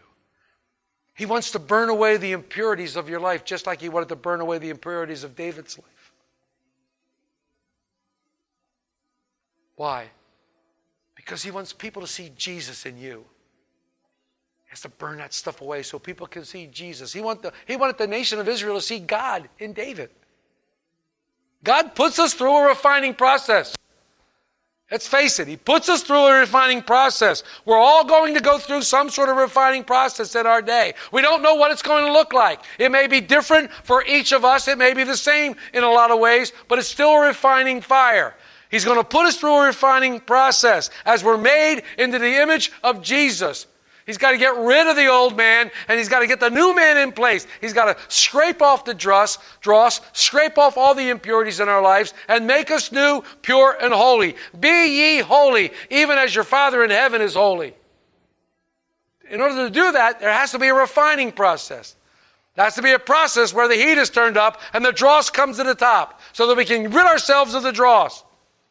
He 1.18 1.26
wants 1.26 1.50
to 1.52 1.60
burn 1.60 1.90
away 1.90 2.18
the 2.18 2.32
impurities 2.32 2.96
of 2.96 3.10
your 3.10 3.20
life, 3.20 3.44
just 3.44 3.66
like 3.66 3.82
He 3.82 3.90
wanted 3.90 4.10
to 4.10 4.16
burn 4.16 4.40
away 4.40 4.60
the 4.60 4.70
impurities 4.70 5.24
of 5.24 5.36
David's 5.36 5.76
life. 5.76 6.12
Why? 9.76 10.12
Because 11.16 11.42
He 11.42 11.50
wants 11.50 11.74
people 11.74 12.04
to 12.04 12.08
see 12.08 12.32
Jesus 12.38 12.86
in 12.86 13.00
you. 13.00 13.26
He 14.66 14.70
has 14.70 14.82
to 14.82 14.90
burn 14.90 15.18
that 15.18 15.34
stuff 15.34 15.62
away 15.62 15.82
so 15.82 15.98
people 15.98 16.28
can 16.28 16.46
see 16.46 16.68
Jesus. 16.68 17.12
He, 17.12 17.22
want 17.22 17.42
the, 17.42 17.52
he 17.66 17.78
wanted 17.78 17.98
the 17.98 18.06
nation 18.06 18.38
of 18.40 18.48
Israel 18.48 18.76
to 18.76 18.82
see 18.82 19.00
God 19.00 19.50
in 19.58 19.74
David. 19.74 20.12
God 21.64 21.96
puts 21.96 22.20
us 22.20 22.36
through 22.36 22.56
a 22.58 22.68
refining 22.68 23.16
process. 23.16 23.77
Let's 24.90 25.08
face 25.08 25.40
it, 25.40 25.50
He 25.50 25.58
puts 25.58 25.90
us 25.90 26.02
through 26.02 26.28
a 26.28 26.40
refining 26.40 26.82
process. 26.82 27.44
We're 27.66 27.78
all 27.78 28.06
going 28.06 28.34
to 28.36 28.40
go 28.40 28.58
through 28.58 28.84
some 28.84 29.10
sort 29.10 29.28
of 29.28 29.36
refining 29.36 29.84
process 29.84 30.34
in 30.34 30.48
our 30.48 30.62
day. 30.62 30.94
We 31.12 31.22
don't 31.22 31.42
know 31.42 31.56
what 31.56 31.72
it's 31.72 31.82
going 31.82 32.06
to 32.06 32.14
look 32.14 32.32
like. 32.32 32.62
It 32.80 32.90
may 32.90 33.08
be 33.08 33.20
different 33.20 33.70
for 33.84 34.06
each 34.06 34.32
of 34.32 34.46
us, 34.46 34.68
it 34.70 34.78
may 34.78 34.94
be 34.94 35.04
the 35.04 35.18
same 35.18 35.56
in 35.74 35.84
a 35.84 35.90
lot 35.90 36.12
of 36.12 36.20
ways, 36.20 36.54
but 36.70 36.80
it's 36.80 36.88
still 36.88 37.12
a 37.12 37.28
refining 37.28 37.82
fire. 37.82 38.34
He's 38.70 38.86
going 38.86 38.98
to 38.98 39.04
put 39.04 39.26
us 39.26 39.38
through 39.38 39.56
a 39.56 39.66
refining 39.68 40.22
process 40.22 40.90
as 41.06 41.24
we're 41.24 41.38
made 41.38 41.84
into 41.98 42.20
the 42.20 42.42
image 42.42 42.72
of 42.84 43.02
Jesus. 43.02 43.68
He's 44.08 44.18
got 44.18 44.32
to 44.32 44.38
get 44.38 44.56
rid 44.56 44.88
of 44.88 44.96
the 44.96 45.08
old 45.08 45.36
man 45.36 45.70
and 45.90 45.98
he's 45.98 46.08
got 46.08 46.22
to 46.22 46.28
get 46.28 46.40
the 46.40 46.50
new 46.50 46.74
man 46.74 46.98
in 46.98 47.12
place. 47.12 47.46
He's 47.60 47.74
got 47.74 47.94
to 47.94 48.02
scrape 48.08 48.62
off 48.62 48.86
the 48.86 48.94
dross, 48.94 49.38
dross, 49.60 50.00
scrape 50.14 50.58
off 50.58 50.78
all 50.78 50.96
the 50.96 51.10
impurities 51.10 51.60
in 51.60 51.68
our 51.68 51.82
lives 51.82 52.14
and 52.30 52.48
make 52.48 52.72
us 52.72 52.90
new, 52.94 53.22
pure, 53.42 53.78
and 53.82 53.94
holy. 53.94 54.38
Be 54.58 54.88
ye 54.88 55.20
holy, 55.20 55.72
even 55.90 56.18
as 56.18 56.34
your 56.34 56.46
Father 56.46 56.86
in 56.86 56.90
heaven 56.90 57.22
is 57.22 57.34
holy. 57.34 57.76
In 59.30 59.42
order 59.42 59.68
to 59.68 59.70
do 59.70 59.92
that, 59.92 60.22
there 60.22 60.32
has 60.32 60.52
to 60.52 60.60
be 60.60 60.68
a 60.68 60.74
refining 60.74 61.34
process. 61.34 61.98
There 62.56 62.64
has 62.64 62.76
to 62.76 62.82
be 62.82 62.94
a 62.94 63.00
process 63.00 63.54
where 63.54 63.68
the 63.68 63.76
heat 63.76 63.98
is 63.98 64.10
turned 64.10 64.38
up 64.38 64.62
and 64.72 64.86
the 64.86 64.94
dross 64.94 65.30
comes 65.30 65.58
to 65.58 65.66
the 65.66 65.76
top 65.76 66.22
so 66.32 66.48
that 66.48 66.56
we 66.56 66.64
can 66.64 66.84
rid 66.84 67.06
ourselves 67.06 67.56
of 67.56 67.62
the 67.62 67.74
dross. 67.74 68.24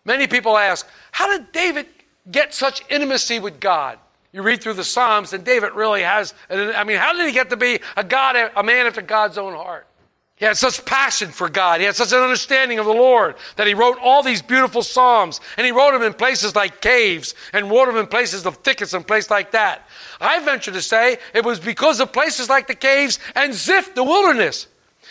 Many 0.07 0.29
people 0.29 0.57
ask, 0.57 0.89
how 1.13 1.29
did 1.29 1.53
David 1.53 1.89
get 2.31 2.55
such 2.55 2.83
intimacy 2.89 3.39
with 3.39 3.61
God? 3.61 3.99
You 4.37 4.43
read 4.43 4.61
through 4.61 4.75
the 4.75 4.85
Psalms, 4.85 5.33
and 5.33 5.43
David 5.45 5.73
really 5.73 6.03
has. 6.03 6.35
I 6.51 6.85
mean, 6.85 6.99
how 6.99 7.15
did 7.15 7.25
he 7.25 7.33
get 7.33 7.49
to 7.49 7.57
be 7.57 7.81
a 7.97 8.05
God, 8.05 8.37
a 8.55 8.63
man 8.63 8.87
after 8.87 9.01
God's 9.01 9.39
own 9.39 9.55
heart? 9.55 9.87
He 10.35 10.45
had 10.45 10.59
such 10.59 10.85
passion 10.85 11.31
for 11.31 11.49
God. 11.49 11.81
He 11.81 11.87
had 11.87 11.97
such 11.97 12.13
an 12.13 12.19
understanding 12.19 12.79
of 12.79 12.85
the 12.85 12.93
Lord 12.93 13.37
that 13.57 13.67
he 13.67 13.73
wrote 13.73 13.97
all 13.99 14.23
these 14.23 14.43
beautiful 14.43 14.83
Psalms. 14.83 15.41
And 15.57 15.65
he 15.65 15.73
wrote 15.73 15.93
them 15.93 16.03
in 16.03 16.13
places 16.13 16.55
like 16.55 16.83
caves 16.83 17.35
and 17.55 17.71
wrote 17.71 17.87
them 17.87 17.97
in 17.97 18.09
places 18.09 18.45
of 18.45 18.57
thickets 18.57 18.93
and 18.93 19.07
places 19.07 19.31
like 19.31 19.53
that. 19.53 19.89
I 20.21 20.39
venture 20.41 20.73
to 20.73 20.83
say 20.83 21.17
it 21.33 21.43
was 21.43 21.59
because 21.59 22.01
of 22.01 22.13
places 22.13 22.51
like 22.51 22.67
the 22.67 22.75
caves 22.75 23.19
and 23.35 23.55
Ziph, 23.55 23.95
the 23.95 24.05
wilderness. 24.05 24.67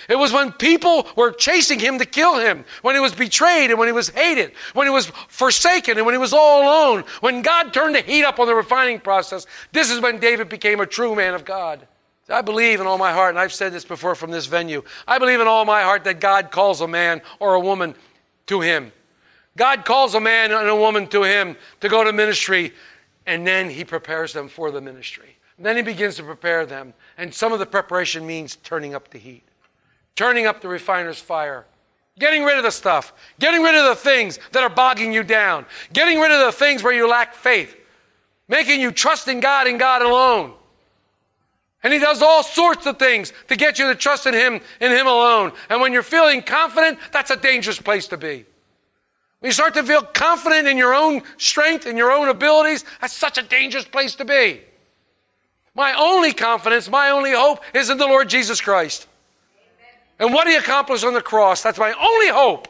It 0.08 0.18
was 0.18 0.32
when 0.32 0.52
people 0.52 1.08
were 1.16 1.32
chasing 1.32 1.80
him 1.80 1.98
to 1.98 2.06
kill 2.06 2.38
him, 2.38 2.64
when 2.84 2.96
he 2.96 3.02
was 3.02 3.16
betrayed 3.16 3.72
and 3.72 3.80
when 3.80 3.88
he 3.88 3.92
was 3.92 4.10
hated, 4.10 4.52
when 4.74 4.86
he 4.86 4.92
was 4.92 5.12
forsaken 5.30 5.98
and 5.98 6.06
when 6.06 6.14
he 6.14 6.20
was 6.20 6.34
all 6.34 6.62
alone, 6.62 7.04
when 7.22 7.42
God 7.42 7.74
turned 7.74 7.96
the 7.96 8.02
heat 8.02 8.24
up 8.24 8.40
on 8.40 8.48
the 8.48 8.54
refining 8.54 9.00
process. 9.00 9.48
This 9.72 9.90
is 9.90 10.02
when 10.02 10.20
David 10.20 10.50
became 10.50 10.80
a 10.80 10.86
true 10.86 11.16
man 11.16 11.34
of 11.34 11.44
God. 11.44 11.88
I 12.30 12.42
believe 12.42 12.82
in 12.82 12.88
all 12.88 12.98
my 12.98 13.12
heart, 13.12 13.30
and 13.30 13.40
I've 13.40 13.54
said 13.54 13.72
this 13.72 13.86
before 13.86 14.16
from 14.16 14.32
this 14.32 14.46
venue, 14.48 14.84
I 15.08 15.20
believe 15.20 15.40
in 15.40 15.48
all 15.48 15.66
my 15.66 15.82
heart 15.82 16.04
that 16.06 16.20
God 16.20 16.52
calls 16.52 16.82
a 16.82 16.88
man 16.88 17.22
or 17.40 17.54
a 17.56 17.60
woman 17.60 17.96
to 18.48 18.62
him. 18.62 18.92
God 19.58 19.86
calls 19.86 20.16
a 20.16 20.20
man 20.20 20.52
and 20.52 20.68
a 20.68 20.76
woman 20.76 21.08
to 21.08 21.24
him 21.24 21.56
to 21.82 21.90
go 21.90 22.04
to 22.04 22.12
ministry, 22.12 22.74
and 23.26 23.46
then 23.46 23.70
he 23.70 23.84
prepares 23.84 24.34
them 24.34 24.50
for 24.50 24.72
the 24.72 24.82
ministry. 24.82 25.38
And 25.58 25.66
then 25.66 25.78
he 25.78 25.82
begins 25.84 26.16
to 26.16 26.24
prepare 26.24 26.66
them, 26.66 26.94
and 27.18 27.34
some 27.34 27.54
of 27.54 27.60
the 27.60 27.66
preparation 27.66 28.26
means 28.26 28.58
turning 28.58 28.94
up 28.94 29.10
the 29.10 29.20
heat 29.20 29.45
turning 30.16 30.46
up 30.46 30.62
the 30.62 30.68
refiner's 30.68 31.20
fire, 31.20 31.66
getting 32.18 32.44
rid 32.44 32.58
of 32.58 32.64
the 32.64 32.72
stuff, 32.72 33.14
getting 33.40 33.62
rid 33.62 33.76
of 33.76 33.86
the 33.86 33.96
things 33.96 34.40
that 34.52 34.64
are 34.64 34.70
bogging 34.70 35.14
you 35.14 35.24
down, 35.24 35.66
getting 35.94 36.20
rid 36.20 36.32
of 36.32 36.46
the 36.46 36.52
things 36.52 36.84
where 36.84 36.94
you 36.94 37.08
lack 37.08 37.34
faith, 37.34 37.76
making 38.48 38.80
you 38.80 38.92
trust 38.92 39.28
in 39.28 39.40
God 39.40 39.68
and 39.68 39.80
God 39.80 40.02
alone. 40.02 40.54
And 41.84 41.94
he 41.94 42.00
does 42.00 42.24
all 42.24 42.42
sorts 42.42 42.88
of 42.88 42.98
things 42.98 43.32
to 43.48 43.56
get 43.56 43.78
you 43.78 43.88
to 43.88 43.96
trust 43.96 44.26
in 44.26 44.34
him 44.34 44.60
in 44.82 44.92
him 44.92 45.06
alone. 45.06 45.52
And 45.70 45.80
when 45.80 45.94
you're 45.94 46.02
feeling 46.02 46.42
confident, 46.42 46.98
that's 47.12 47.30
a 47.30 47.38
dangerous 47.38 47.80
place 47.80 48.08
to 48.08 48.18
be. 48.18 48.46
When 49.40 49.50
you 49.50 49.52
start 49.52 49.76
to 49.76 49.84
feel 49.84 50.02
confident 50.02 50.68
in 50.68 50.80
your 50.80 50.96
own 50.96 51.22
strength 51.38 51.86
and 51.86 51.96
your 51.96 52.12
own 52.12 52.30
abilities, 52.30 52.86
that's 53.02 53.14
such 53.14 53.38
a 53.38 53.44
dangerous 53.44 53.86
place 53.86 54.16
to 54.16 54.26
be. 54.26 54.62
My 55.76 55.94
only 55.94 56.34
confidence, 56.34 56.90
my 56.90 57.12
only 57.12 57.34
hope 57.34 57.60
is 57.76 57.92
in 57.92 58.00
the 58.00 58.08
Lord 58.08 58.30
Jesus 58.30 58.62
Christ. 58.62 59.08
And 60.20 60.34
what 60.34 60.48
he 60.48 60.56
accomplished 60.56 61.04
on 61.04 61.14
the 61.14 61.22
cross, 61.22 61.62
that's 61.62 61.78
my 61.78 61.94
only 61.94 62.30
hope. 62.30 62.68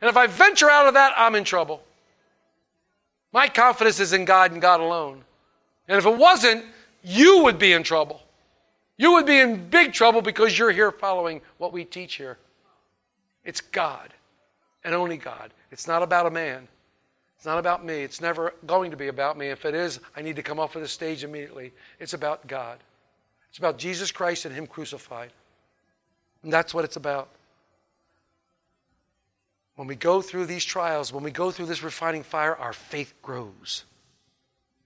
And 0.00 0.08
if 0.08 0.16
I 0.16 0.26
venture 0.26 0.68
out 0.68 0.86
of 0.86 0.94
that, 0.94 1.14
I'm 1.16 1.34
in 1.34 1.44
trouble. 1.44 1.82
My 3.32 3.48
confidence 3.48 3.98
is 4.00 4.12
in 4.12 4.24
God 4.24 4.52
and 4.52 4.60
God 4.60 4.80
alone. 4.80 5.24
And 5.88 5.96
if 5.96 6.04
it 6.04 6.16
wasn't, 6.16 6.64
you 7.02 7.44
would 7.44 7.58
be 7.58 7.72
in 7.72 7.82
trouble. 7.82 8.20
You 8.98 9.12
would 9.12 9.26
be 9.26 9.38
in 9.38 9.68
big 9.68 9.92
trouble 9.92 10.22
because 10.22 10.58
you're 10.58 10.70
here 10.70 10.92
following 10.92 11.40
what 11.58 11.72
we 11.72 11.84
teach 11.84 12.14
here. 12.14 12.38
It's 13.44 13.60
God 13.60 14.12
and 14.84 14.94
only 14.94 15.16
God. 15.16 15.52
It's 15.70 15.88
not 15.88 16.02
about 16.02 16.26
a 16.26 16.30
man. 16.30 16.68
It's 17.36 17.46
not 17.46 17.58
about 17.58 17.84
me. 17.84 17.94
It's 18.02 18.20
never 18.20 18.54
going 18.66 18.90
to 18.92 18.96
be 18.96 19.08
about 19.08 19.36
me. 19.36 19.48
If 19.48 19.64
it 19.64 19.74
is, 19.74 19.98
I 20.16 20.22
need 20.22 20.36
to 20.36 20.42
come 20.42 20.60
off 20.60 20.76
of 20.76 20.82
the 20.82 20.88
stage 20.88 21.24
immediately. 21.24 21.72
It's 21.98 22.14
about 22.14 22.46
God. 22.46 22.78
It's 23.48 23.58
about 23.58 23.78
Jesus 23.78 24.12
Christ 24.12 24.44
and 24.44 24.54
Him 24.54 24.66
crucified. 24.66 25.32
And 26.42 26.52
that's 26.52 26.74
what 26.74 26.84
it's 26.84 26.96
about. 26.96 27.28
When 29.76 29.88
we 29.88 29.94
go 29.94 30.20
through 30.20 30.46
these 30.46 30.64
trials, 30.64 31.12
when 31.12 31.24
we 31.24 31.30
go 31.30 31.50
through 31.50 31.66
this 31.66 31.82
refining 31.82 32.22
fire, 32.22 32.54
our 32.56 32.72
faith 32.72 33.14
grows. 33.22 33.84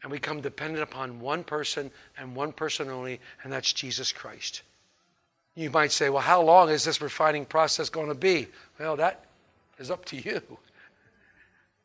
And 0.03 0.13
we 0.13 0.19
come 0.19 0.41
dependent 0.41 0.83
upon 0.83 1.21
one 1.21 1.43
person 1.43 1.91
and 2.17 2.37
one 2.37 2.53
person 2.53 2.89
only, 2.89 3.21
and 3.43 3.53
that's 3.53 3.73
Jesus 3.73 4.13
Christ. 4.13 4.63
You 5.55 5.71
might 5.71 5.91
say, 5.91 6.11
well, 6.11 6.23
how 6.23 6.43
long 6.43 6.69
is 6.69 6.85
this 6.85 7.01
refining 7.01 7.47
process 7.47 7.89
going 7.89 8.09
to 8.09 8.15
be? 8.15 8.47
Well, 8.79 8.97
that 8.97 9.25
is 9.79 9.91
up 9.91 10.05
to 10.07 10.17
you. 10.17 10.43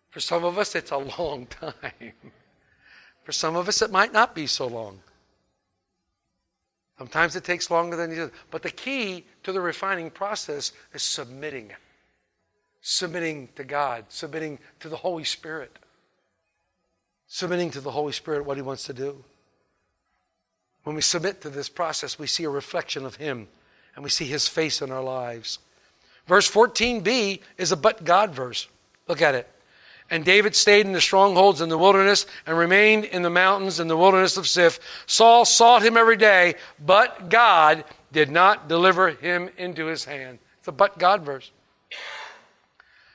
For 0.10 0.20
some 0.20 0.44
of 0.44 0.58
us, 0.58 0.76
it's 0.76 0.92
a 0.92 0.98
long 0.98 1.46
time. 1.50 2.14
For 3.24 3.32
some 3.32 3.56
of 3.56 3.68
us, 3.68 3.82
it 3.82 3.92
might 3.92 4.14
not 4.14 4.36
be 4.36 4.46
so 4.46 4.68
long. 4.68 5.00
Sometimes 7.02 7.36
it 7.36 7.44
takes 7.44 7.72
longer 7.72 7.98
than 7.98 8.12
you. 8.12 8.16
Do. 8.28 8.32
But 8.52 8.62
the 8.62 8.70
key 8.70 9.26
to 9.42 9.52
the 9.52 9.60
refining 9.60 10.12
process 10.12 10.72
is 10.94 11.02
submitting. 11.02 11.72
Submitting 12.82 13.50
to 13.56 13.64
God, 13.64 14.06
submitting 14.10 14.60
to 14.82 14.88
the 14.88 14.98
Holy 14.98 15.24
Spirit. 15.24 15.80
Submitting 17.26 17.72
to 17.72 17.82
the 17.82 17.90
Holy 17.90 18.14
Spirit 18.14 18.46
what 18.46 18.56
He 18.56 18.62
wants 18.62 18.84
to 18.84 18.94
do. 18.94 19.24
When 20.84 20.96
we 20.96 21.02
submit 21.02 21.42
to 21.42 21.50
this 21.50 21.70
process, 21.70 22.20
we 22.20 22.28
see 22.28 22.44
a 22.44 22.52
reflection 22.52 23.04
of 23.04 23.16
Him 23.16 23.48
and 23.96 24.04
we 24.04 24.12
see 24.12 24.26
His 24.26 24.48
face 24.48 24.80
in 24.80 24.92
our 24.92 25.02
lives. 25.02 25.58
Verse 26.28 26.52
14b 26.52 27.40
is 27.58 27.72
a 27.72 27.78
but 27.78 28.04
God 28.04 28.30
verse. 28.30 28.68
Look 29.08 29.24
at 29.24 29.34
it. 29.34 29.50
And 30.12 30.26
David 30.26 30.56
stayed 30.56 30.86
in 30.86 30.92
the 30.92 31.02
strongholds 31.02 31.62
in 31.62 31.70
the 31.70 31.78
wilderness 31.78 32.28
and 32.46 32.58
remained 32.58 33.06
in 33.06 33.22
the 33.22 33.30
mountains 33.30 33.80
in 33.80 33.88
the 33.88 33.96
wilderness 33.96 34.36
of 34.36 34.46
Ziph. 34.46 34.78
Saul 35.08 35.46
sought 35.46 35.82
him 35.82 35.96
every 35.96 36.18
day, 36.18 36.56
but 36.86 37.30
God 37.30 37.86
did 38.12 38.30
not 38.30 38.68
deliver 38.68 39.10
him 39.10 39.50
into 39.58 39.86
his 39.86 40.04
hand. 40.04 40.38
It's 40.60 40.68
a 40.68 40.74
but 40.74 41.00
God 41.00 41.24
verse. 41.24 41.50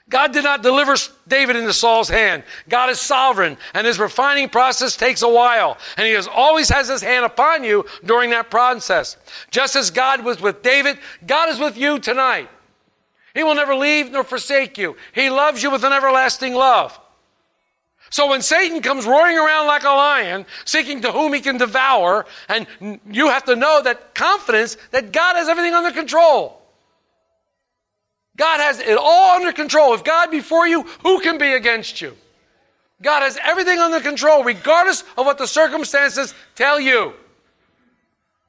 God 0.09 0.33
did 0.33 0.45
not 0.45 0.63
deliver 0.63 0.95
David 1.27 1.57
into 1.57 1.73
Saul's 1.73 2.09
hand. 2.09 2.45
God 2.69 2.91
is 2.91 3.01
sovereign, 3.01 3.59
and 3.75 3.87
his 3.87 3.99
refining 3.99 4.49
process 4.49 4.97
takes 4.97 5.23
a 5.23 5.29
while. 5.29 5.79
And 5.97 6.07
he 6.07 6.13
has, 6.13 6.29
always 6.29 6.69
has 6.69 6.89
his 6.89 7.03
hand 7.03 7.25
upon 7.25 7.65
you 7.65 7.85
during 8.05 8.31
that 8.31 8.51
process. 8.51 9.17
Just 9.51 9.77
as 9.77 9.91
God 9.91 10.25
was 10.25 10.41
with 10.41 10.63
David, 10.63 10.99
God 11.27 11.49
is 11.51 11.59
with 11.59 11.77
you 11.77 11.99
tonight. 11.99 12.49
He 13.37 13.45
will 13.45 13.55
never 13.55 13.77
leave 13.77 14.11
nor 14.11 14.25
forsake 14.25 14.79
you. 14.79 14.97
He 15.15 15.29
loves 15.29 15.63
you 15.63 15.71
with 15.71 15.85
an 15.85 15.93
everlasting 15.93 16.55
love. 16.55 16.99
So 18.09 18.31
when 18.31 18.41
Satan 18.41 18.81
comes 18.81 19.05
roaring 19.05 19.37
around 19.37 19.67
like 19.67 19.83
a 19.83 19.91
lion, 19.91 20.47
seeking 20.65 21.03
to 21.03 21.13
whom 21.13 21.35
he 21.35 21.41
can 21.41 21.59
devour, 21.59 22.25
and 22.49 22.67
you 23.11 23.29
have 23.29 23.45
to 23.45 23.55
know 23.55 23.83
that 23.83 24.15
confidence 24.15 24.79
that 24.91 25.13
God 25.13 25.37
has 25.37 25.51
everything 25.51 25.75
under 25.75 25.91
control. 25.91 26.63
God 28.39 28.61
has 28.61 28.81
it 28.81 28.97
all 28.99 29.37
under 29.37 29.53
control. 29.53 29.93
If 29.93 30.03
God 30.03 30.31
be 30.31 30.41
for 30.41 30.67
you, 30.67 30.85
who 31.03 31.21
can 31.21 31.37
be 31.37 31.53
against 31.53 32.01
you? 32.01 32.17
God 33.03 33.21
has 33.21 33.39
everything 33.43 33.79
under 33.81 34.01
control, 34.01 34.45
regardless 34.45 35.05
of 35.19 35.27
what 35.27 35.37
the 35.37 35.47
circumstances 35.47 36.33
tell 36.55 36.81
you. 36.81 37.13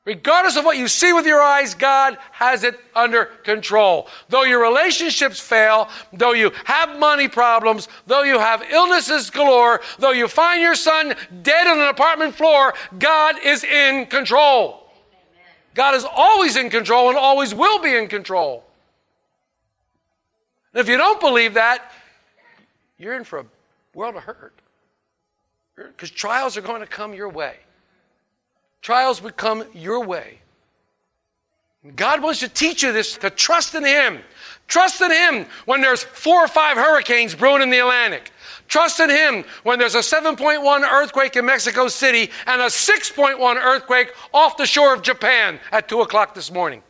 Regardless 0.08 0.56
of 0.56 0.64
what 0.64 0.78
you 0.78 0.88
see 0.88 1.12
with 1.12 1.26
your 1.26 1.42
eyes, 1.42 1.74
God 1.74 2.18
has 2.32 2.64
it 2.64 2.80
under 2.96 3.26
control. 3.26 4.08
Though 4.30 4.46
your 4.46 4.62
relationships 4.62 5.38
fail, 5.38 5.90
though 6.14 6.32
you 6.32 6.54
have 6.64 6.98
money 6.98 7.28
problems, 7.28 7.90
though 8.06 8.24
you 8.24 8.40
have 8.40 8.64
illnesses 8.72 9.30
galore, 9.30 9.82
though 10.00 10.14
you 10.14 10.30
find 10.30 10.62
your 10.62 10.76
son 10.76 11.14
dead 11.42 11.68
on 11.68 11.82
an 11.82 11.90
apartment 11.90 12.36
floor, 12.36 12.74
God 12.98 13.36
is 13.44 13.66
in 13.66 14.06
control. 14.06 14.90
God 15.74 15.94
is 15.94 16.06
always 16.10 16.56
in 16.56 16.70
control 16.70 17.10
and 17.10 17.18
always 17.18 17.54
will 17.54 17.80
be 17.80 17.94
in 17.94 18.08
control. 18.08 18.64
And 20.72 20.80
if 20.80 20.88
you 20.88 20.96
don't 20.96 21.20
believe 21.20 21.56
that, 21.56 21.92
you're 22.98 23.18
in 23.18 23.26
for 23.26 23.40
a 23.40 23.46
world 23.94 24.16
of 24.16 24.24
hurt. 24.24 24.54
Because 25.76 26.12
trials 26.12 26.56
are 26.56 26.62
going 26.62 26.80
to 26.80 26.88
come 26.88 27.14
your 27.14 27.28
way. 27.28 27.58
Trials 28.88 29.22
would 29.22 29.36
come 29.36 29.66
your 29.74 30.06
way. 30.06 30.40
God 31.98 32.24
wants 32.24 32.40
to 32.40 32.48
teach 32.48 32.84
you 32.84 32.94
this 32.94 33.18
to 33.18 33.30
trust 33.30 33.76
in 33.76 33.84
Him. 33.84 34.20
Trust 34.70 35.02
in 35.02 35.12
Him 35.12 35.46
when 35.66 35.82
there's 35.82 36.04
four 36.04 36.42
or 36.42 36.48
five 36.48 36.78
hurricanes 36.78 37.36
brewing 37.36 37.62
in 37.62 37.70
the 37.70 37.80
Atlantic. 37.80 38.32
Trust 38.70 39.02
in 39.02 39.10
Him 39.10 39.44
when 39.64 39.78
there's 39.78 39.96
a 39.96 40.00
7.1 40.00 40.90
earthquake 40.90 41.36
in 41.36 41.46
Mexico 41.46 41.90
City 41.90 42.32
and 42.46 42.62
a 42.62 42.68
6.1 42.68 43.56
earthquake 43.58 44.14
off 44.34 44.56
the 44.56 44.66
shore 44.66 44.94
of 44.94 45.02
Japan 45.02 45.60
at 45.74 45.90
2 45.90 46.00
o'clock 46.00 46.34
this 46.34 46.50
morning. 46.50 46.82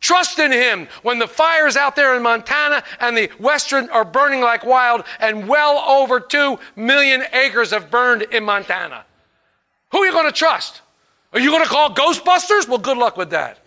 Trust 0.00 0.38
in 0.38 0.52
Him 0.52 0.86
when 1.00 1.18
the 1.18 1.26
fires 1.26 1.78
out 1.78 1.96
there 1.96 2.14
in 2.14 2.22
Montana 2.22 2.84
and 3.00 3.16
the 3.16 3.30
western 3.38 3.88
are 3.88 4.04
burning 4.04 4.42
like 4.42 4.66
wild 4.66 5.04
and 5.18 5.48
well 5.48 5.78
over 5.78 6.20
2 6.20 6.58
million 6.76 7.24
acres 7.32 7.70
have 7.70 7.90
burned 7.90 8.20
in 8.20 8.44
Montana. 8.44 9.06
Who 9.90 9.98
are 9.98 10.06
you 10.06 10.12
going 10.12 10.26
to 10.26 10.32
trust? 10.32 10.82
Are 11.32 11.40
you 11.40 11.50
going 11.50 11.62
to 11.62 11.68
call 11.68 11.94
Ghostbusters? 11.94 12.68
Well, 12.68 12.78
good 12.78 12.98
luck 12.98 13.16
with 13.16 13.30
that. 13.30 13.58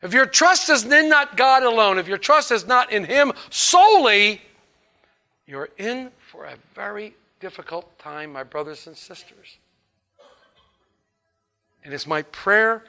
If 0.00 0.12
your 0.12 0.26
trust 0.26 0.70
is 0.70 0.84
in 0.84 1.08
not 1.08 1.36
God 1.36 1.64
alone, 1.64 1.98
if 1.98 2.06
your 2.06 2.18
trust 2.18 2.52
is 2.52 2.66
not 2.66 2.92
in 2.92 3.04
Him 3.04 3.32
solely, 3.50 4.40
you're 5.46 5.70
in 5.76 6.10
for 6.18 6.44
a 6.44 6.54
very 6.74 7.14
difficult 7.40 7.98
time, 7.98 8.32
my 8.32 8.44
brothers 8.44 8.86
and 8.86 8.96
sisters. 8.96 9.56
And 11.84 11.92
it's 11.92 12.06
my 12.06 12.22
prayer 12.22 12.84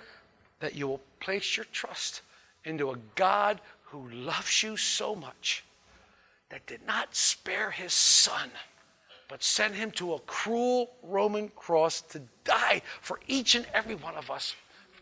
that 0.60 0.76
you 0.76 0.88
will 0.88 1.02
place 1.20 1.58
your 1.58 1.66
trust 1.72 2.22
into 2.66 2.92
a 2.92 2.98
God 3.16 3.60
who 3.84 4.08
loves 4.10 4.62
you 4.62 4.78
so 4.78 5.16
much 5.16 5.64
that 6.50 6.66
did 6.68 6.86
not 6.86 7.16
spare 7.16 7.72
His 7.72 7.94
Son 7.94 8.52
but 9.30 9.44
sent 9.44 9.76
him 9.76 9.92
to 9.92 10.16
a 10.16 10.20
cruel 10.22 10.90
Roman 11.04 11.50
cross 11.50 12.02
to 12.02 12.22
die 12.44 12.82
for 13.00 13.20
each 13.28 13.56
and 13.56 13.66
every 13.74 13.96
one 13.96 14.16
of 14.16 14.30
us, 14.30 14.56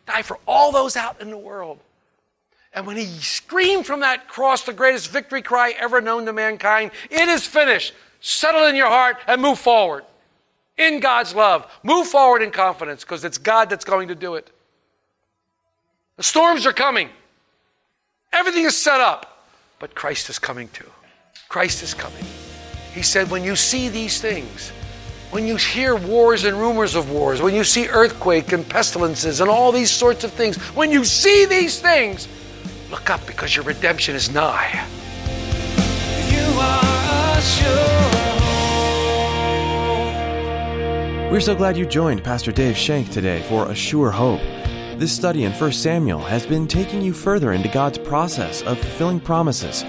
die 0.06 0.22
for 0.22 0.38
all 0.46 0.70
those 0.70 0.96
out 0.96 1.20
in 1.20 1.30
the 1.30 1.38
world. 1.38 1.80
And 2.74 2.86
when 2.86 2.96
he 2.96 3.06
screamed 3.06 3.86
from 3.86 4.00
that 4.00 4.28
cross 4.28 4.62
the 4.62 4.74
greatest 4.74 5.10
victory 5.10 5.42
cry 5.42 5.74
ever 5.78 6.00
known 6.02 6.26
to 6.26 6.32
mankind, 6.32 6.92
it 7.10 7.28
is 7.28 7.44
finished. 7.44 7.94
Settle 8.20 8.66
in 8.66 8.76
your 8.76 8.88
heart 8.88 9.16
and 9.26 9.40
move 9.40 9.58
forward 9.58 10.04
in 10.76 11.00
God's 11.00 11.34
love. 11.34 11.66
Move 11.82 12.06
forward 12.06 12.42
in 12.42 12.50
confidence 12.50 13.04
because 13.04 13.24
it's 13.24 13.38
God 13.38 13.70
that's 13.70 13.84
going 13.84 14.08
to 14.08 14.14
do 14.14 14.34
it. 14.34 14.50
The 16.16 16.22
storms 16.22 16.66
are 16.66 16.72
coming. 16.72 17.08
Everything 18.32 18.64
is 18.64 18.76
set 18.76 19.00
up, 19.00 19.46
but 19.78 19.94
Christ 19.94 20.28
is 20.28 20.38
coming 20.38 20.68
too. 20.68 20.90
Christ 21.48 21.82
is 21.82 21.94
coming. 21.94 22.24
He 22.98 23.04
said, 23.04 23.30
when 23.30 23.44
you 23.44 23.54
see 23.54 23.88
these 23.88 24.20
things, 24.20 24.70
when 25.30 25.46
you 25.46 25.54
hear 25.54 25.94
wars 25.94 26.42
and 26.42 26.58
rumors 26.58 26.96
of 26.96 27.12
wars, 27.12 27.40
when 27.40 27.54
you 27.54 27.62
see 27.62 27.86
earthquake 27.86 28.50
and 28.50 28.68
pestilences 28.68 29.40
and 29.40 29.48
all 29.48 29.70
these 29.70 29.92
sorts 29.92 30.24
of 30.24 30.32
things, 30.32 30.56
when 30.74 30.90
you 30.90 31.04
see 31.04 31.44
these 31.44 31.80
things, 31.80 32.26
look 32.90 33.08
up 33.08 33.24
because 33.24 33.54
your 33.54 33.64
redemption 33.64 34.16
is 34.16 34.32
nigh. 34.32 34.84
You 36.28 36.60
are. 36.60 36.88
We're 41.30 41.40
so 41.40 41.54
glad 41.54 41.76
you 41.76 41.86
joined 41.86 42.24
Pastor 42.24 42.50
Dave 42.50 42.76
Shank 42.76 43.10
today 43.10 43.42
for 43.42 43.70
A 43.70 43.76
Sure 43.76 44.10
Hope. 44.10 44.40
This 44.98 45.12
study 45.12 45.44
in 45.44 45.52
1 45.52 45.70
Samuel 45.70 46.18
has 46.18 46.44
been 46.44 46.66
taking 46.66 47.00
you 47.00 47.12
further 47.12 47.52
into 47.52 47.68
God's 47.68 47.98
process 47.98 48.62
of 48.62 48.76
fulfilling 48.76 49.20
promises 49.20 49.84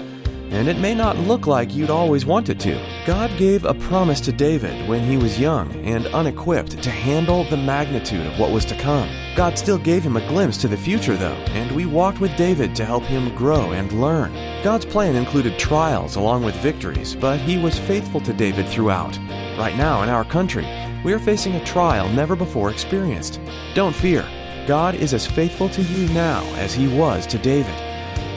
and 0.50 0.68
it 0.68 0.78
may 0.78 0.94
not 0.94 1.16
look 1.16 1.46
like 1.46 1.74
you'd 1.74 1.90
always 1.90 2.26
wanted 2.26 2.58
to. 2.60 3.04
God 3.06 3.30
gave 3.38 3.64
a 3.64 3.74
promise 3.74 4.20
to 4.22 4.32
David 4.32 4.88
when 4.88 5.02
he 5.02 5.16
was 5.16 5.38
young 5.38 5.72
and 5.84 6.06
unequipped 6.08 6.82
to 6.82 6.90
handle 6.90 7.44
the 7.44 7.56
magnitude 7.56 8.26
of 8.26 8.38
what 8.38 8.50
was 8.50 8.64
to 8.66 8.76
come. 8.76 9.08
God 9.36 9.56
still 9.56 9.78
gave 9.78 10.02
him 10.02 10.16
a 10.16 10.28
glimpse 10.28 10.56
to 10.58 10.68
the 10.68 10.76
future, 10.76 11.16
though, 11.16 11.38
and 11.54 11.70
we 11.72 11.86
walked 11.86 12.20
with 12.20 12.36
David 12.36 12.74
to 12.76 12.84
help 12.84 13.04
him 13.04 13.34
grow 13.34 13.72
and 13.72 14.00
learn. 14.00 14.32
God's 14.62 14.84
plan 14.84 15.16
included 15.16 15.58
trials 15.58 16.16
along 16.16 16.44
with 16.44 16.56
victories, 16.56 17.14
but 17.14 17.38
he 17.38 17.56
was 17.56 17.78
faithful 17.78 18.20
to 18.22 18.32
David 18.32 18.68
throughout. 18.68 19.16
Right 19.56 19.76
now, 19.76 20.02
in 20.02 20.08
our 20.08 20.24
country, 20.24 20.66
we 21.04 21.12
are 21.12 21.18
facing 21.18 21.54
a 21.54 21.64
trial 21.64 22.08
never 22.10 22.36
before 22.36 22.70
experienced. 22.70 23.40
Don't 23.74 23.94
fear. 23.94 24.26
God 24.66 24.94
is 24.94 25.14
as 25.14 25.26
faithful 25.26 25.68
to 25.70 25.82
you 25.82 26.12
now 26.12 26.42
as 26.56 26.74
he 26.74 26.88
was 26.88 27.26
to 27.28 27.38
David. 27.38 27.89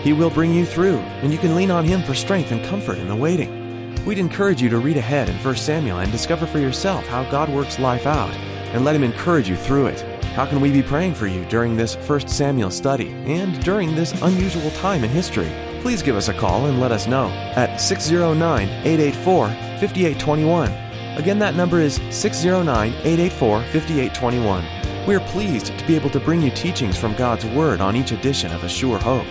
He 0.03 0.11
will 0.11 0.29
bring 0.29 0.53
you 0.53 0.65
through, 0.65 0.97
and 0.97 1.31
you 1.31 1.37
can 1.37 1.55
lean 1.55 1.71
on 1.71 1.85
Him 1.85 2.03
for 2.03 2.13
strength 2.13 2.51
and 2.51 2.63
comfort 2.65 2.97
in 2.97 3.07
the 3.07 3.15
waiting. 3.15 3.95
We'd 4.03 4.19
encourage 4.19 4.61
you 4.61 4.67
to 4.67 4.79
read 4.79 4.97
ahead 4.97 5.29
in 5.29 5.37
1 5.37 5.55
Samuel 5.55 5.99
and 5.99 6.11
discover 6.11 6.45
for 6.45 6.59
yourself 6.59 7.07
how 7.07 7.23
God 7.31 7.47
works 7.47 7.79
life 7.79 8.05
out, 8.05 8.33
and 8.73 8.83
let 8.83 8.97
Him 8.97 9.03
encourage 9.05 9.47
you 9.47 9.55
through 9.55 9.87
it. 9.87 10.01
How 10.35 10.45
can 10.45 10.59
we 10.59 10.73
be 10.73 10.83
praying 10.83 11.13
for 11.13 11.27
you 11.27 11.45
during 11.45 11.77
this 11.77 11.95
1 11.95 12.27
Samuel 12.27 12.69
study 12.69 13.11
and 13.25 13.63
during 13.63 13.95
this 13.95 14.11
unusual 14.21 14.71
time 14.71 15.05
in 15.05 15.09
history? 15.09 15.49
Please 15.79 16.03
give 16.03 16.17
us 16.17 16.27
a 16.27 16.33
call 16.33 16.65
and 16.65 16.81
let 16.81 16.91
us 16.91 17.07
know 17.07 17.29
at 17.55 17.79
609 17.79 18.67
884 18.67 19.47
5821. 19.47 20.69
Again, 21.17 21.39
that 21.39 21.55
number 21.55 21.79
is 21.79 22.01
609 22.09 22.89
884 22.89 23.61
5821. 23.61 25.07
We 25.07 25.15
are 25.15 25.21
pleased 25.31 25.67
to 25.67 25.87
be 25.87 25.95
able 25.95 26.09
to 26.09 26.19
bring 26.19 26.41
you 26.41 26.51
teachings 26.51 26.97
from 26.97 27.15
God's 27.15 27.45
Word 27.45 27.79
on 27.79 27.95
each 27.95 28.11
edition 28.11 28.51
of 28.51 28.65
A 28.65 28.69
Sure 28.69 28.99
Hope. 28.99 29.27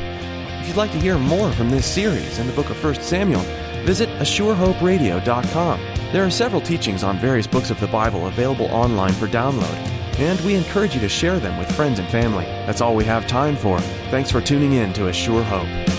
If 0.62 0.68
you'd 0.68 0.77
like 0.77 0.92
to 0.92 1.01
hear 1.01 1.18
more 1.18 1.51
from 1.51 1.70
this 1.70 1.85
series 1.85 2.38
in 2.38 2.46
the 2.46 2.53
book 2.53 2.70
of 2.70 2.83
1 2.83 2.94
Samuel, 3.03 3.40
visit 3.85 4.09
ASureHopeRadio.com. 4.20 5.81
There 6.12 6.25
are 6.25 6.31
several 6.31 6.61
teachings 6.61 7.03
on 7.03 7.18
various 7.18 7.48
books 7.48 7.70
of 7.70 7.81
the 7.81 7.88
Bible 7.88 8.29
available 8.29 8.66
online 8.66 9.12
for 9.12 9.27
download. 9.27 9.77
and 10.20 10.40
we 10.42 10.55
encourage 10.55 10.94
you 10.94 11.01
to 11.01 11.09
share 11.09 11.40
them 11.40 11.59
with 11.59 11.75
friends 11.75 11.98
and 11.98 12.07
family. 12.11 12.44
That's 12.44 12.81
all 12.81 12.94
we 12.94 13.05
have 13.07 13.27
time 13.27 13.57
for. 13.57 13.81
Thanks 14.11 14.31
for 14.31 14.40
tuning 14.40 14.75
in 14.75 14.92
to 14.92 15.09
A 15.09 15.12
Sure 15.12 15.42
Hope. 15.42 15.91